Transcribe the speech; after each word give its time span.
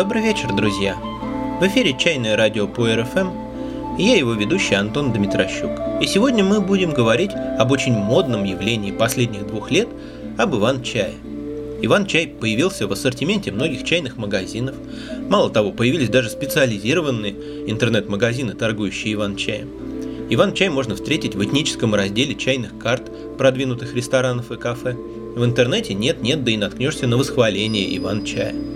Добрый 0.00 0.22
вечер, 0.22 0.50
друзья! 0.54 0.96
В 1.60 1.66
эфире 1.66 1.94
«Чайное 1.94 2.34
радио» 2.34 2.66
по 2.66 2.88
РФМ 2.88 3.28
и 3.98 4.02
я 4.02 4.16
его 4.16 4.32
ведущий 4.32 4.74
Антон 4.74 5.12
Дмитрощук. 5.12 5.72
И 6.00 6.06
сегодня 6.06 6.42
мы 6.42 6.62
будем 6.62 6.94
говорить 6.94 7.32
об 7.58 7.70
очень 7.70 7.92
модном 7.92 8.44
явлении 8.44 8.92
последних 8.92 9.46
двух 9.46 9.70
лет, 9.70 9.88
об 10.38 10.54
Иван-чае. 10.54 11.16
Иван-чай 11.82 12.28
появился 12.28 12.86
в 12.86 12.92
ассортименте 12.92 13.52
многих 13.52 13.84
чайных 13.84 14.16
магазинов. 14.16 14.74
Мало 15.28 15.50
того, 15.50 15.70
появились 15.70 16.08
даже 16.08 16.30
специализированные 16.30 17.34
интернет-магазины, 17.66 18.54
торгующие 18.54 19.12
Иван-чаем. 19.12 19.68
Иван-чай 20.30 20.70
можно 20.70 20.96
встретить 20.96 21.34
в 21.34 21.44
этническом 21.44 21.94
разделе 21.94 22.34
чайных 22.36 22.78
карт 22.78 23.12
продвинутых 23.36 23.94
ресторанов 23.94 24.50
и 24.50 24.56
кафе. 24.56 24.94
В 25.36 25.44
интернете 25.44 25.92
нет-нет, 25.92 26.42
да 26.42 26.52
и 26.52 26.56
наткнешься 26.56 27.06
на 27.06 27.18
восхваление 27.18 27.94
Иван-чая. 27.98 28.69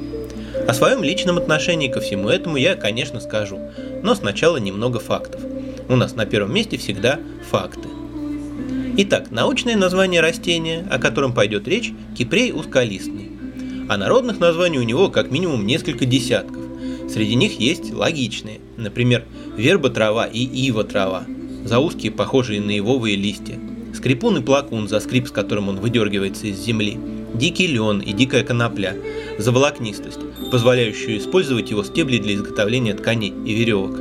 О 0.67 0.73
своем 0.73 1.05
личном 1.05 1.37
отношении 1.37 1.89
ко 1.89 2.01
всему 2.01 2.31
этому 2.31 2.57
я, 2.57 2.75
конечно, 2.75 3.21
скажу, 3.21 3.61
но 4.03 4.15
сначала 4.15 4.57
немного 4.57 4.99
фактов. 4.99 5.43
У 5.91 5.97
нас 5.97 6.15
на 6.15 6.25
первом 6.25 6.55
месте 6.55 6.79
всегда 6.79 7.21
факты. 7.51 7.87
Итак, 8.97 9.31
научное 9.31 9.77
название 9.77 10.23
растения, 10.23 10.87
о 10.91 10.99
котором 10.99 11.35
пойдет 11.35 11.69
речь, 11.69 11.93
кипрей 12.17 12.51
узколистный. 12.53 13.31
А 13.91 13.99
народных 13.99 14.41
названий 14.41 14.79
у 14.79 14.85
него 14.85 15.11
как 15.11 15.31
минимум 15.31 15.67
несколько 15.67 16.07
десятков. 16.07 16.63
Среди 17.11 17.35
них 17.35 17.61
есть 17.61 17.93
логичные, 17.93 18.61
например, 18.79 19.25
верба 19.59 19.91
трава 19.91 20.25
и 20.25 20.39
ива 20.39 20.85
трава, 20.85 21.25
за 21.67 21.79
узкие, 21.79 22.11
похожие 22.11 22.63
на 22.63 22.79
ивовые 22.79 23.17
листья, 23.17 23.59
скрипун 23.95 24.39
и 24.39 24.43
плакун, 24.43 24.89
за 24.89 25.01
скрип, 25.01 25.29
с 25.29 25.31
которым 25.31 25.69
он 25.69 25.77
выдергивается 25.81 26.47
из 26.47 26.59
земли, 26.59 26.99
дикий 27.35 27.67
лен 27.67 28.01
и 28.01 28.13
дикая 28.13 28.45
конопля, 28.45 28.97
за 29.39 29.53
волокнистость, 29.53 30.21
позволяющую 30.51 31.19
использовать 31.19 31.71
его 31.71 31.85
стебли 31.85 32.19
для 32.19 32.35
изготовления 32.35 32.95
тканей 32.95 33.35
и 33.45 33.55
веревок. 33.55 33.97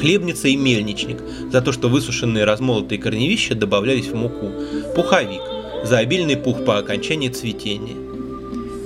Хлебница 0.00 0.48
и 0.48 0.56
мельничник 0.56 1.18
за 1.50 1.60
то, 1.60 1.72
что 1.72 1.88
высушенные 1.88 2.44
размолотые 2.44 3.00
корневища 3.00 3.54
добавлялись 3.54 4.06
в 4.06 4.14
муку. 4.14 4.50
Пуховик 4.94 5.42
за 5.84 5.98
обильный 5.98 6.36
пух 6.36 6.64
по 6.64 6.78
окончании 6.78 7.28
цветения. 7.28 7.96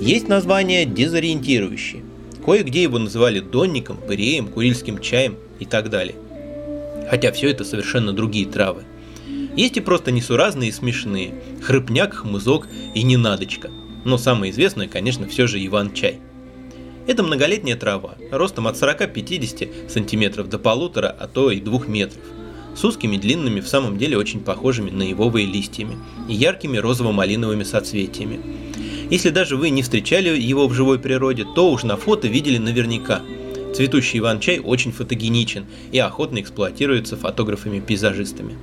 Есть 0.01 0.29
название 0.29 0.87
дезориентирующие. 0.87 2.03
Кое-где 2.45 2.83
его 2.83 2.99
называли 2.99 3.41
донником, 3.41 3.99
пыреем, 3.99 4.49
курильским 4.49 5.01
чаем 5.01 5.37
и 5.61 5.65
так 5.65 5.91
далее. 5.91 6.17
Хотя 7.09 7.31
все 7.31 7.51
это 7.51 7.65
совершенно 7.65 8.13
другие 8.13 8.47
травы. 8.47 8.85
Есть 9.57 9.77
и 9.77 9.81
просто 9.81 10.11
несуразные 10.11 10.71
и 10.71 10.73
смешные. 10.73 11.35
Хрыпняк, 11.63 12.15
хмызок 12.15 12.69
и 12.95 13.03
ненадочка. 13.03 13.71
Но 14.05 14.19
самое 14.19 14.53
известное, 14.53 14.89
конечно, 14.89 15.29
все 15.29 15.47
же 15.47 15.65
Иван-чай– 15.65 16.19
это 17.05 17.25
многолетняя 17.25 17.77
трава, 17.77 18.15
ростом 18.31 18.69
от 18.69 18.77
40-50 18.77 19.91
см 19.91 20.45
до 20.45 20.59
полутора, 20.59 21.15
а 21.19 21.27
то 21.27 21.51
и 21.51 21.61
двух 21.61 21.89
метров, 21.89 22.23
с 22.77 22.85
узкими 22.85 23.17
длинными, 23.17 23.61
в 23.61 23.67
самом 23.67 23.99
деле 23.99 24.17
очень 24.17 24.41
похожими 24.41 24.91
на 24.91 25.11
ивовые 25.11 25.47
листьями 25.47 25.99
и 26.29 26.35
яркими 26.35 26.79
розово-малиновыми 26.79 27.65
соцветиями. 27.65 28.41
Если 29.11 29.31
даже 29.31 29.57
вы 29.57 29.71
не 29.71 29.83
встречали 29.83 30.29
его 30.41 30.69
в 30.69 30.75
живой 30.75 31.01
природе, 31.01 31.45
то 31.57 31.73
уж 31.73 31.83
на 31.83 31.97
фото 31.97 32.29
видели 32.29 32.59
наверняка. 32.59 33.21
Цветущий 33.75 34.21
иван-чай 34.21 34.61
очень 34.61 34.93
фотогеничен 34.93 35.67
и 35.91 35.99
охотно 35.99 36.41
эксплуатируется 36.41 37.17
фотографами-пейзажистами. 37.17 38.57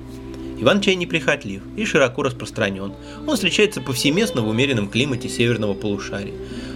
Иван-чай 0.60 0.94
неприхотлив 0.94 1.62
и 1.76 1.86
широко 1.86 2.22
распространен. 2.22 2.92
Он 3.26 3.34
встречается 3.34 3.80
повсеместно 3.80 4.42
в 4.42 4.48
умеренном 4.48 4.90
климате 4.90 5.28
северного 5.28 5.72
полушария. 5.72 6.34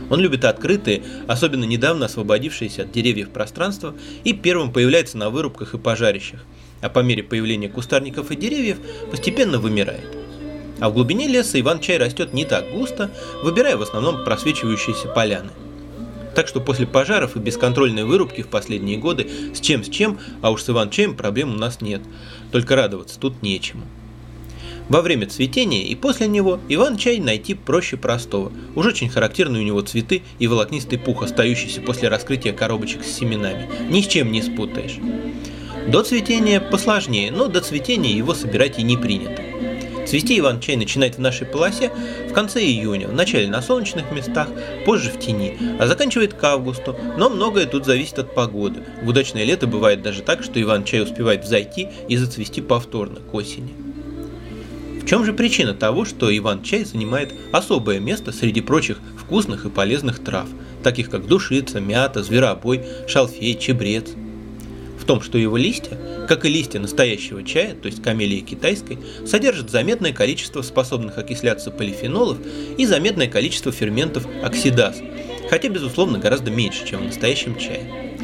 Он 0.09 0.21
любит 0.21 0.47
открытые, 0.47 1.03
особенно 1.27 1.65
недавно 1.65 2.07
освободившиеся 2.07 2.83
от 2.83 2.93
деревьев 2.93 3.29
пространства, 3.29 3.95
и 4.25 4.33
первым 4.33 4.73
появляется 4.73 5.19
на 5.19 5.29
вырубках 5.29 5.75
и 5.75 5.79
пожарищах, 5.79 6.45
а 6.81 6.89
по 6.89 7.01
мере 7.01 7.23
появления 7.23 7.69
кустарников 7.69 8.31
и 8.31 8.37
деревьев 8.37 8.79
постепенно 9.11 9.59
вымирает. 9.59 10.17
А 10.81 10.89
в 10.89 10.95
глубине 10.95 11.29
леса 11.29 11.61
иван-чай 11.61 11.99
растет 11.99 12.33
не 12.33 12.47
так 12.47 12.71
густо, 12.71 13.11
выбирая 13.43 13.77
в 13.77 13.83
основном 13.83 14.25
просвечивающиеся 14.25 15.09
поляны. 15.09 15.51
Так 16.35 16.49
что 16.49 16.61
после 16.61 16.87
пожаров 16.87 17.37
и 17.37 17.41
бесконтрольной 17.41 18.05
вырубки 18.05 18.43
в 18.43 18.49
последние 18.49 18.99
годы 18.99 19.29
с 19.55 19.61
чем 19.61 19.85
с 19.85 19.89
чем, 19.89 20.19
а 20.43 20.51
уж 20.51 20.63
с 20.63 20.71
иван-чаем 20.71 21.17
проблем 21.17 21.55
у 21.55 21.59
нас 21.59 21.81
нет. 21.81 22.03
Только 22.53 22.77
радоваться 22.77 23.19
тут 23.19 23.43
нечему. 23.43 23.85
Во 24.89 25.01
время 25.01 25.27
цветения 25.27 25.83
и 25.85 25.95
после 25.95 26.27
него 26.27 26.61
Иван-чай 26.69 27.19
найти 27.19 27.55
проще 27.55 27.97
простого. 27.97 28.53
Уж 28.75 28.87
очень 28.87 29.09
характерны 29.09 29.59
у 29.59 29.63
него 29.63 29.81
цветы 29.81 30.23
и 30.39 30.47
волокнистый 30.47 30.99
пух, 30.99 31.23
остающийся 31.23 31.81
после 31.81 32.09
раскрытия 32.09 32.53
коробочек 32.53 33.03
с 33.03 33.13
семенами. 33.13 33.69
Ни 33.89 34.03
с 34.03 34.07
чем 34.07 34.31
не 34.31 34.43
спутаешь. 34.43 34.99
До 35.89 36.03
цветения 36.03 36.61
посложнее, 36.61 37.31
но 37.31 37.49
до 37.49 37.61
цветения 37.61 38.15
его 38.15 38.35
собирать 38.35 38.79
и 38.79 38.83
не 38.83 38.97
принято. 38.97 39.43
Цвести 40.07 40.39
Иван-чай 40.39 40.77
начинает 40.77 41.17
в 41.17 41.21
нашей 41.21 41.47
полосе 41.47 41.91
в 42.29 42.33
конце 42.33 42.61
июня, 42.61 43.09
в 43.09 43.13
начале 43.13 43.49
на 43.49 43.63
солнечных 43.63 44.13
местах, 44.13 44.49
позже 44.85 45.11
в 45.11 45.19
тени, 45.19 45.57
а 45.79 45.87
заканчивает 45.87 46.35
к 46.35 46.45
августу, 46.45 46.97
но 47.17 47.31
многое 47.31 47.67
тут 47.67 47.87
зависит 47.87 48.19
от 48.19 48.35
погоды. 48.35 48.83
В 49.03 49.09
удачное 49.09 49.45
лето 49.45 49.67
бывает 49.67 50.03
даже 50.03 50.23
так, 50.23 50.43
что 50.43 50.61
Иван-чай 50.61 51.03
успевает 51.03 51.45
взойти 51.45 51.89
и 52.09 52.17
зацвести 52.17 52.61
повторно 52.61 53.21
к 53.21 53.35
осени. 53.35 53.75
В 55.01 55.07
чем 55.07 55.25
же 55.25 55.35
причина 55.35 55.75
того, 55.75 56.05
что 56.05 56.35
Иван-чай 56.35 56.85
занимает 56.85 57.35
особое 57.53 58.01
место 58.01 58.33
среди 58.33 58.63
прочих 58.63 59.01
вкусных 59.19 59.67
и 59.67 59.71
полезных 59.71 60.23
трав, 60.23 60.47
таких 60.83 61.11
как 61.11 61.27
душица, 61.27 61.81
мята, 61.81 62.23
зверобой, 62.23 62.83
шалфей, 63.07 63.55
чебрец? 63.59 64.07
В 65.05 65.07
том, 65.07 65.21
что 65.21 65.37
его 65.37 65.59
листья, 65.59 65.99
как 66.27 66.47
и 66.47 66.49
листья 66.49 66.81
настоящего 66.81 67.43
чая, 67.43 67.75
то 67.75 67.89
есть 67.89 68.03
камелии 68.03 68.41
китайской, 68.41 68.99
содержат 69.27 69.69
заметное 69.69 70.15
количество 70.15 70.63
способных 70.63 71.19
окисляться 71.19 71.71
полифенолов 71.71 72.39
и 72.79 72.87
заметное 72.87 73.29
количество 73.29 73.71
ферментов 73.71 74.27
оксидаз, 74.43 75.03
хотя, 75.51 75.69
безусловно, 75.69 76.19
гораздо 76.19 76.51
меньше, 76.51 76.87
чем 76.87 77.03
в 77.03 77.05
настоящем 77.05 77.59
чае. 77.59 78.15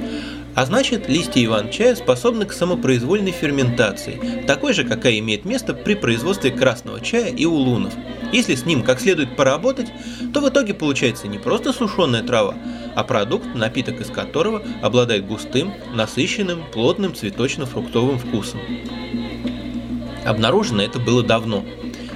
А 0.54 0.64
значит, 0.64 1.06
листья 1.06 1.44
иван-чая 1.44 1.94
способны 1.96 2.46
к 2.46 2.54
самопроизвольной 2.54 3.32
ферментации, 3.32 4.44
такой 4.47 4.72
же, 4.72 4.84
какая 4.84 5.18
имеет 5.18 5.44
место 5.44 5.74
при 5.74 5.94
производстве 5.94 6.50
красного 6.50 7.00
чая 7.02 7.28
и 7.28 7.44
улунов. 7.44 7.92
Если 8.32 8.54
с 8.54 8.64
ним 8.64 8.82
как 8.82 9.00
следует 9.00 9.36
поработать, 9.36 9.88
то 10.32 10.41
в 10.41 10.48
итоге 10.48 10.72
получается 10.72 11.28
не 11.28 11.38
просто 11.38 11.74
сушеная 11.74 12.22
трава, 12.22 12.54
а 12.95 13.05
продукт, 13.05 13.55
напиток 13.55 14.01
из 14.01 14.09
которого 14.09 14.62
обладает 14.83 15.27
густым, 15.27 15.73
насыщенным, 15.95 16.65
плотным 16.73 17.15
цветочно-фруктовым 17.15 18.19
вкусом. 18.19 18.61
Обнаружено 20.25 20.83
это 20.83 20.99
было 20.99 21.23
давно, 21.23 21.65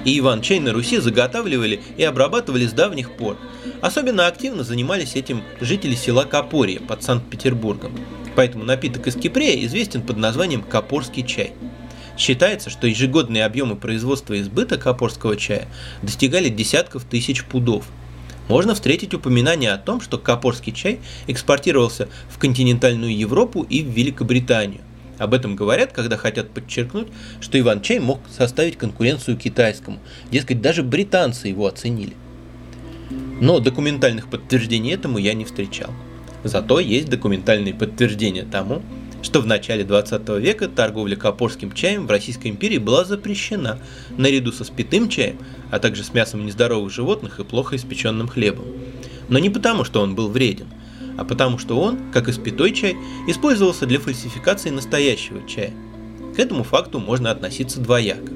и 0.05 0.19
иван-чай 0.19 0.59
на 0.59 0.71
Руси 0.71 0.99
заготавливали 0.99 1.81
и 1.97 2.03
обрабатывали 2.03 2.65
с 2.67 2.71
давних 2.71 3.11
пор. 3.11 3.37
Особенно 3.81 4.27
активно 4.27 4.63
занимались 4.63 5.15
этим 5.15 5.43
жители 5.59 5.95
села 5.95 6.23
Копорье 6.23 6.79
под 6.79 7.03
Санкт-Петербургом. 7.03 7.91
Поэтому 8.35 8.63
напиток 8.63 9.07
из 9.07 9.15
Кипрея 9.15 9.65
известен 9.65 10.01
под 10.01 10.17
названием 10.17 10.61
Копорский 10.61 11.25
чай. 11.25 11.53
Считается, 12.17 12.69
что 12.69 12.87
ежегодные 12.87 13.45
объемы 13.45 13.75
производства 13.75 14.33
и 14.35 14.41
сбыта 14.41 14.77
копорского 14.77 15.35
чая 15.35 15.67
достигали 16.01 16.49
десятков 16.49 17.03
тысяч 17.03 17.43
пудов. 17.43 17.85
Можно 18.47 18.75
встретить 18.75 19.13
упоминание 19.13 19.71
о 19.71 19.77
том, 19.77 20.01
что 20.01 20.17
копорский 20.17 20.71
чай 20.71 20.99
экспортировался 21.27 22.07
в 22.29 22.37
континентальную 22.37 23.15
Европу 23.17 23.63
и 23.63 23.81
в 23.81 23.87
Великобританию. 23.87 24.81
Об 25.17 25.33
этом 25.33 25.55
говорят, 25.55 25.93
когда 25.93 26.17
хотят 26.17 26.49
подчеркнуть, 26.51 27.07
что 27.39 27.59
Иван-чай 27.59 27.99
мог 27.99 28.19
составить 28.29 28.77
конкуренцию 28.77 29.37
китайскому. 29.37 29.99
Дескать, 30.29 30.61
даже 30.61 30.83
британцы 30.83 31.47
его 31.47 31.67
оценили. 31.67 32.13
Но 33.39 33.59
документальных 33.59 34.29
подтверждений 34.29 34.93
этому 34.93 35.17
я 35.17 35.33
не 35.33 35.45
встречал. 35.45 35.91
Зато 36.43 36.79
есть 36.79 37.09
документальные 37.09 37.73
подтверждения 37.73 38.43
тому, 38.43 38.81
что 39.25 39.41
в 39.41 39.47
начале 39.47 39.83
20 39.83 40.29
века 40.39 40.67
торговля 40.67 41.15
копорским 41.15 41.71
чаем 41.71 42.05
в 42.05 42.11
Российской 42.11 42.49
империи 42.49 42.77
была 42.77 43.03
запрещена 43.05 43.79
наряду 44.17 44.51
со 44.51 44.63
спитым 44.63 45.09
чаем, 45.09 45.39
а 45.71 45.79
также 45.79 46.03
с 46.03 46.13
мясом 46.13 46.45
нездоровых 46.45 46.93
животных 46.93 47.39
и 47.39 47.43
плохо 47.43 47.75
испеченным 47.75 48.27
хлебом. 48.27 48.65
Но 49.27 49.39
не 49.39 49.49
потому, 49.49 49.83
что 49.83 50.01
он 50.01 50.13
был 50.13 50.29
вреден, 50.29 50.67
а 51.17 51.25
потому 51.25 51.57
что 51.57 51.79
он, 51.79 52.11
как 52.13 52.29
и 52.29 52.33
спитой 52.33 52.71
чай, 52.71 52.95
использовался 53.27 53.87
для 53.87 53.99
фальсификации 53.99 54.69
настоящего 54.69 55.47
чая. 55.49 55.73
К 56.35 56.39
этому 56.39 56.63
факту 56.63 56.99
можно 56.99 57.31
относиться 57.31 57.79
двояко. 57.79 58.31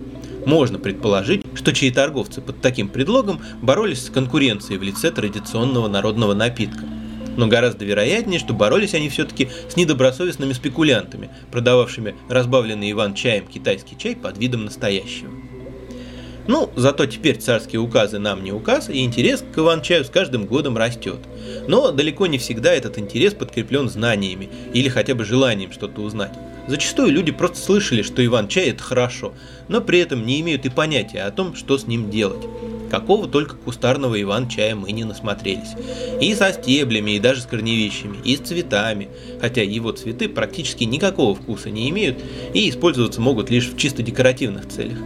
Можно 0.47 0.79
предположить, 0.79 1.45
что 1.53 1.71
чаеторговцы 1.71 2.41
под 2.41 2.61
таким 2.61 2.87
предлогом 2.87 3.41
боролись 3.61 4.07
с 4.07 4.09
конкуренцией 4.09 4.79
в 4.79 4.83
лице 4.83 5.11
традиционного 5.11 5.87
народного 5.87 6.33
напитка– 6.33 6.83
но 7.39 7.47
гораздо 7.47 7.85
вероятнее, 7.85 8.37
что 8.37 8.53
боролись 8.53 8.93
они 8.93 9.07
все-таки 9.07 9.47
с 9.69 9.77
недобросовестными 9.77 10.51
спекулянтами, 10.51 11.29
продававшими 11.51 12.15
разбавленный 12.27 12.91
Иван 12.91 13.13
чаем 13.13 13.47
китайский 13.47 13.97
чай 13.97 14.17
под 14.17 14.37
видом 14.37 14.65
настоящего. 14.65 15.31
Ну, 16.47 16.69
зато 16.75 17.05
теперь 17.05 17.37
царские 17.37 17.79
указы 17.79 18.19
нам 18.19 18.43
не 18.43 18.51
указ, 18.51 18.89
и 18.89 19.05
интерес 19.05 19.41
к 19.41 19.57
Иван-чаю 19.57 20.03
с 20.03 20.09
каждым 20.09 20.47
годом 20.47 20.75
растет. 20.75 21.19
Но 21.67 21.91
далеко 21.91 22.27
не 22.27 22.39
всегда 22.39 22.73
этот 22.73 22.97
интерес 22.97 23.33
подкреплен 23.33 23.87
знаниями 23.87 24.49
или 24.73 24.89
хотя 24.89 25.15
бы 25.15 25.23
желанием 25.23 25.71
что-то 25.71 26.01
узнать. 26.01 26.33
Зачастую 26.69 27.11
люди 27.11 27.31
просто 27.31 27.57
слышали, 27.57 28.03
что 28.03 28.23
Иван-чай 28.23 28.69
это 28.69 28.83
хорошо, 28.83 29.33
но 29.69 29.81
при 29.81 29.97
этом 29.97 30.23
не 30.23 30.39
имеют 30.41 30.67
и 30.67 30.69
понятия 30.69 31.23
о 31.23 31.31
том, 31.31 31.55
что 31.55 31.79
с 31.79 31.87
ним 31.87 32.11
делать. 32.11 32.45
Какого 32.91 33.27
только 33.27 33.55
кустарного 33.55 34.21
Иван-чая 34.21 34.75
мы 34.75 34.91
не 34.91 35.03
насмотрелись. 35.03 35.73
И 36.21 36.31
со 36.35 36.53
стеблями, 36.53 37.15
и 37.15 37.19
даже 37.19 37.41
с 37.41 37.47
корневищами, 37.47 38.19
и 38.23 38.35
с 38.35 38.41
цветами, 38.41 39.09
хотя 39.41 39.63
его 39.63 39.91
цветы 39.93 40.29
практически 40.29 40.83
никакого 40.83 41.33
вкуса 41.33 41.71
не 41.71 41.89
имеют 41.89 42.19
и 42.53 42.69
использоваться 42.69 43.19
могут 43.19 43.49
лишь 43.49 43.69
в 43.69 43.75
чисто 43.75 44.03
декоративных 44.03 44.67
целях. 44.67 44.99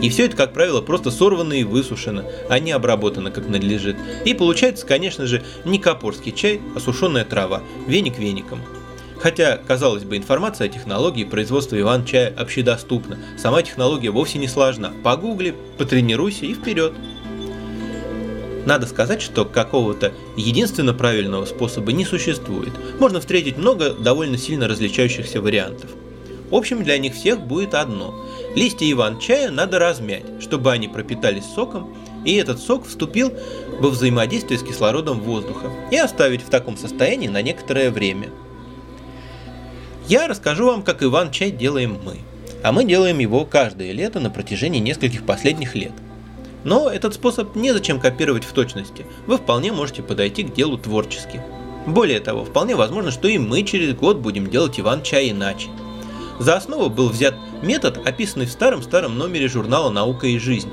И 0.00 0.08
все 0.08 0.24
это, 0.24 0.38
как 0.38 0.54
правило, 0.54 0.80
просто 0.80 1.10
сорвано 1.10 1.52
и 1.52 1.64
высушено, 1.64 2.24
а 2.48 2.58
не 2.58 2.72
обработано 2.72 3.30
как 3.30 3.46
надлежит. 3.46 3.96
И 4.24 4.32
получается, 4.32 4.86
конечно 4.86 5.26
же, 5.26 5.42
не 5.66 5.78
капорский 5.78 6.32
чай, 6.32 6.62
а 6.74 6.80
сушеная 6.80 7.26
трава, 7.26 7.62
веник 7.86 8.18
веником. 8.18 8.60
Хотя, 9.24 9.56
казалось 9.56 10.04
бы, 10.04 10.18
информация 10.18 10.66
о 10.66 10.68
технологии 10.68 11.24
производства 11.24 11.80
Иван-чая 11.80 12.30
общедоступна. 12.36 13.16
Сама 13.38 13.62
технология 13.62 14.10
вовсе 14.10 14.38
не 14.38 14.48
сложна. 14.48 14.92
Погугли, 15.02 15.54
потренируйся 15.78 16.44
и 16.44 16.52
вперед. 16.52 16.92
Надо 18.66 18.86
сказать, 18.86 19.22
что 19.22 19.46
какого-то 19.46 20.12
единственно 20.36 20.92
правильного 20.92 21.46
способа 21.46 21.90
не 21.92 22.04
существует. 22.04 22.74
Можно 23.00 23.20
встретить 23.20 23.56
много 23.56 23.94
довольно 23.94 24.36
сильно 24.36 24.68
различающихся 24.68 25.40
вариантов. 25.40 25.88
Общим 26.50 26.84
для 26.84 26.98
них 26.98 27.14
всех 27.14 27.40
будет 27.40 27.72
одно. 27.72 28.14
Листья 28.54 28.92
иван-чая 28.92 29.50
надо 29.50 29.78
размять, 29.78 30.26
чтобы 30.38 30.70
они 30.70 30.86
пропитались 30.86 31.46
соком, 31.46 31.96
и 32.26 32.34
этот 32.34 32.60
сок 32.60 32.86
вступил 32.86 33.32
во 33.80 33.88
взаимодействие 33.88 34.58
с 34.58 34.62
кислородом 34.62 35.20
воздуха, 35.20 35.70
и 35.90 35.96
оставить 35.96 36.42
в 36.42 36.50
таком 36.50 36.76
состоянии 36.76 37.28
на 37.28 37.40
некоторое 37.40 37.90
время. 37.90 38.28
Я 40.08 40.28
расскажу 40.28 40.66
вам, 40.66 40.82
как 40.82 41.02
иван-чай 41.02 41.50
делаем 41.50 41.98
мы. 42.04 42.18
А 42.62 42.72
мы 42.72 42.84
делаем 42.84 43.18
его 43.18 43.44
каждое 43.44 43.92
лето 43.92 44.20
на 44.20 44.30
протяжении 44.30 44.80
нескольких 44.80 45.24
последних 45.24 45.74
лет. 45.74 45.92
Но 46.62 46.90
этот 46.90 47.14
способ 47.14 47.54
незачем 47.56 48.00
копировать 48.00 48.44
в 48.44 48.52
точности, 48.52 49.04
вы 49.26 49.36
вполне 49.36 49.72
можете 49.72 50.02
подойти 50.02 50.44
к 50.44 50.54
делу 50.54 50.78
творчески. 50.78 51.42
Более 51.86 52.20
того, 52.20 52.44
вполне 52.44 52.74
возможно, 52.74 53.10
что 53.10 53.28
и 53.28 53.36
мы 53.36 53.62
через 53.62 53.94
год 53.94 54.18
будем 54.18 54.48
делать 54.48 54.80
иван-чай 54.80 55.30
иначе– 55.30 55.68
за 56.38 56.56
основу 56.56 56.90
был 56.90 57.10
взят 57.10 57.34
метод, 57.62 57.98
описанный 58.04 58.46
в 58.46 58.50
старом-старом 58.50 59.16
номере 59.16 59.48
журнала 59.48 59.90
«Наука 59.90 60.26
и 60.26 60.38
жизнь». 60.38 60.68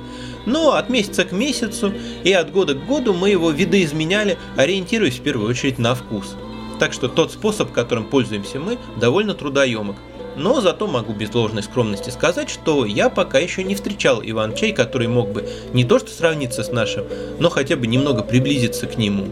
Но 0.45 0.73
от 0.73 0.89
месяца 0.89 1.23
к 1.23 1.31
месяцу 1.31 1.93
и 2.23 2.33
от 2.33 2.51
года 2.51 2.73
к 2.73 2.85
году 2.87 3.13
мы 3.13 3.29
его 3.29 3.51
видоизменяли, 3.51 4.39
ориентируясь 4.57 5.19
в 5.19 5.21
первую 5.21 5.49
очередь 5.49 5.77
на 5.77 5.93
вкус. 5.93 6.35
Так 6.81 6.93
что 6.93 7.07
тот 7.07 7.31
способ, 7.31 7.71
которым 7.71 8.05
пользуемся 8.05 8.59
мы, 8.59 8.79
довольно 8.99 9.35
трудоемок. 9.35 9.97
Но 10.35 10.61
зато 10.61 10.87
могу 10.87 11.13
без 11.13 11.31
ложной 11.31 11.61
скромности 11.61 12.09
сказать, 12.09 12.49
что 12.49 12.87
я 12.87 13.11
пока 13.11 13.37
еще 13.37 13.63
не 13.63 13.75
встречал 13.75 14.19
Иван-чай, 14.23 14.71
который 14.71 15.07
мог 15.07 15.29
бы 15.29 15.47
не 15.73 15.83
то 15.83 15.99
что 15.99 16.09
сравниться 16.09 16.63
с 16.63 16.71
нашим, 16.71 17.05
но 17.37 17.49
хотя 17.51 17.75
бы 17.75 17.85
немного 17.85 18.23
приблизиться 18.23 18.87
к 18.87 18.97
нему. 18.97 19.27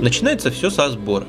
Начинается 0.00 0.50
все 0.50 0.70
со 0.70 0.88
сбора. 0.88 1.26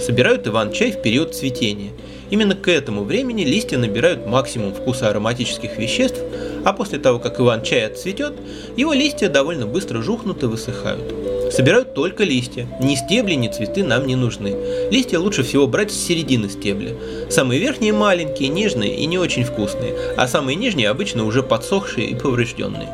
Собирают 0.00 0.48
Иван-чай 0.48 0.90
в 0.90 1.00
период 1.00 1.32
цветения– 1.32 1.92
Именно 2.30 2.56
к 2.56 2.68
этому 2.68 3.04
времени 3.04 3.44
листья 3.44 3.78
набирают 3.78 4.26
максимум 4.26 4.74
вкуса 4.74 5.08
ароматических 5.08 5.76
веществ, 5.78 6.20
а 6.64 6.72
после 6.72 6.98
того, 6.98 7.18
как 7.18 7.40
иван-чай 7.40 7.86
отцветет, 7.86 8.34
его 8.76 8.92
листья 8.92 9.28
довольно 9.28 9.66
быстро 9.66 10.02
жухнут 10.02 10.42
и 10.42 10.46
высыхают. 10.46 11.52
Собирают 11.52 11.94
только 11.94 12.24
листья, 12.24 12.66
ни 12.80 12.94
стебли, 12.94 13.34
ни 13.34 13.48
цветы 13.48 13.84
нам 13.84 14.06
не 14.06 14.16
нужны. 14.16 14.56
Листья 14.90 15.18
лучше 15.18 15.42
всего 15.42 15.66
брать 15.66 15.92
с 15.92 15.94
середины 15.96 16.48
стебля. 16.48 16.94
Самые 17.30 17.60
верхние 17.60 17.92
маленькие, 17.92 18.48
нежные 18.48 18.96
и 18.96 19.06
не 19.06 19.18
очень 19.18 19.44
вкусные, 19.44 19.94
а 20.16 20.26
самые 20.26 20.56
нижние 20.56 20.88
обычно 20.88 21.24
уже 21.24 21.42
подсохшие 21.42 22.08
и 22.08 22.14
поврежденные. 22.14 22.88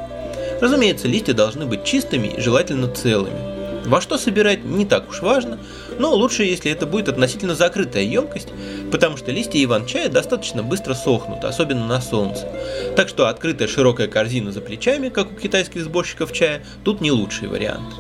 Разумеется, 0.61 1.09
листья 1.09 1.33
должны 1.33 1.65
быть 1.65 1.85
чистыми 1.85 2.35
и 2.37 2.41
желательно 2.41 2.89
целыми. 2.89 3.60
Во 3.85 4.01
что 4.01 4.19
собирать 4.19 4.65
не 4.65 4.85
так 4.85 5.09
уж 5.09 5.21
важно, 5.23 5.59
но 5.99 6.15
лучше, 6.15 6.45
если 6.45 6.71
это 6.71 6.87
будет 6.87 7.09
относительно 7.09 7.55
закрытая 7.55 8.03
емкость, 8.03 8.49
потому 8.93 9.17
что 9.17 9.33
листья 9.33 9.63
иван-чая 9.63 10.09
достаточно 10.09 10.63
быстро 10.63 10.95
сохнут, 10.95 11.45
особенно 11.45 11.87
на 11.87 12.01
солнце. 12.01 12.49
Так 12.97 13.09
что 13.09 13.27
открытая 13.27 13.69
широкая 13.69 14.07
корзина 14.07 14.53
за 14.53 14.61
плечами, 14.61 15.09
как 15.09 15.33
у 15.33 15.35
китайских 15.35 15.83
сборщиков 15.83 16.33
чая, 16.33 16.63
тут 16.85 17.01
не 17.01 17.11
лучший 17.11 17.49
вариант. 17.49 17.95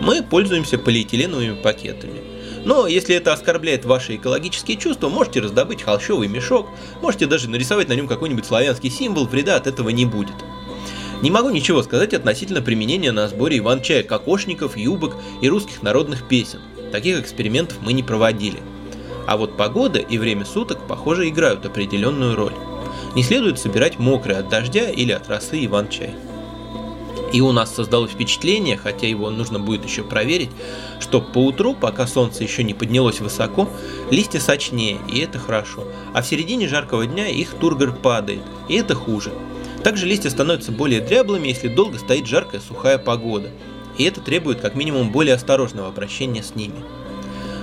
Мы 0.00 0.22
пользуемся 0.22 0.78
полиэтиленовыми 0.78 1.54
пакетами. 1.62 2.20
Но 2.64 2.86
если 2.86 3.14
это 3.14 3.32
оскорбляет 3.32 3.84
ваши 3.84 4.16
экологические 4.16 4.78
чувства, 4.78 5.08
можете 5.08 5.40
раздобыть 5.40 5.82
холщовый 5.82 6.28
мешок, 6.28 6.68
можете 7.02 7.26
даже 7.26 7.48
нарисовать 7.48 7.88
на 7.88 7.92
нем 7.92 8.08
какой-нибудь 8.08 8.46
славянский 8.46 8.90
символ, 8.90 9.26
вреда 9.26 9.56
от 9.56 9.66
этого 9.66 9.90
не 9.90 10.06
будет. 10.06 10.34
Не 11.22 11.30
могу 11.30 11.50
ничего 11.50 11.82
сказать 11.82 12.14
относительно 12.14 12.60
применения 12.60 13.12
на 13.12 13.28
сборе 13.28 13.58
иван-чая 13.58 14.02
кокошников, 14.02 14.76
юбок 14.76 15.16
и 15.40 15.48
русских 15.48 15.82
народных 15.82 16.28
песен. 16.28 16.60
Таких 16.92 17.18
экспериментов 17.18 17.78
мы 17.80 17.92
не 17.92 18.02
проводили. 18.02 18.60
А 19.26 19.36
вот 19.36 19.56
погода 19.56 19.98
и 19.98 20.18
время 20.18 20.44
суток, 20.44 20.86
похоже, 20.86 21.28
играют 21.28 21.64
определенную 21.64 22.36
роль. 22.36 22.52
Не 23.14 23.22
следует 23.22 23.58
собирать 23.58 23.98
мокрый 23.98 24.36
от 24.36 24.48
дождя 24.48 24.90
или 24.90 25.12
от 25.12 25.28
росы 25.28 25.64
иван-чай. 25.64 26.14
И 27.32 27.40
у 27.40 27.50
нас 27.50 27.74
создалось 27.74 28.12
впечатление, 28.12 28.76
хотя 28.76 29.08
его 29.08 29.28
нужно 29.30 29.58
будет 29.58 29.84
еще 29.84 30.04
проверить, 30.04 30.50
что 31.00 31.20
по 31.20 31.38
утру, 31.38 31.74
пока 31.74 32.06
солнце 32.06 32.44
еще 32.44 32.62
не 32.62 32.74
поднялось 32.74 33.20
высоко, 33.20 33.68
листья 34.10 34.38
сочнее, 34.38 34.98
и 35.12 35.18
это 35.18 35.40
хорошо. 35.40 35.84
А 36.12 36.22
в 36.22 36.26
середине 36.26 36.68
жаркого 36.68 37.06
дня 37.06 37.26
их 37.26 37.54
тургор 37.54 37.92
падает, 37.92 38.42
и 38.68 38.74
это 38.74 38.94
хуже. 38.94 39.32
Также 39.84 40.06
листья 40.06 40.30
становятся 40.30 40.72
более 40.72 41.02
дряблыми, 41.02 41.48
если 41.48 41.68
долго 41.68 41.98
стоит 41.98 42.26
жаркая 42.26 42.60
сухая 42.60 42.96
погода, 42.96 43.50
и 43.98 44.04
это 44.04 44.22
требует 44.22 44.60
как 44.60 44.74
минимум 44.74 45.12
более 45.12 45.34
осторожного 45.34 45.88
обращения 45.88 46.42
с 46.42 46.54
ними. 46.54 46.82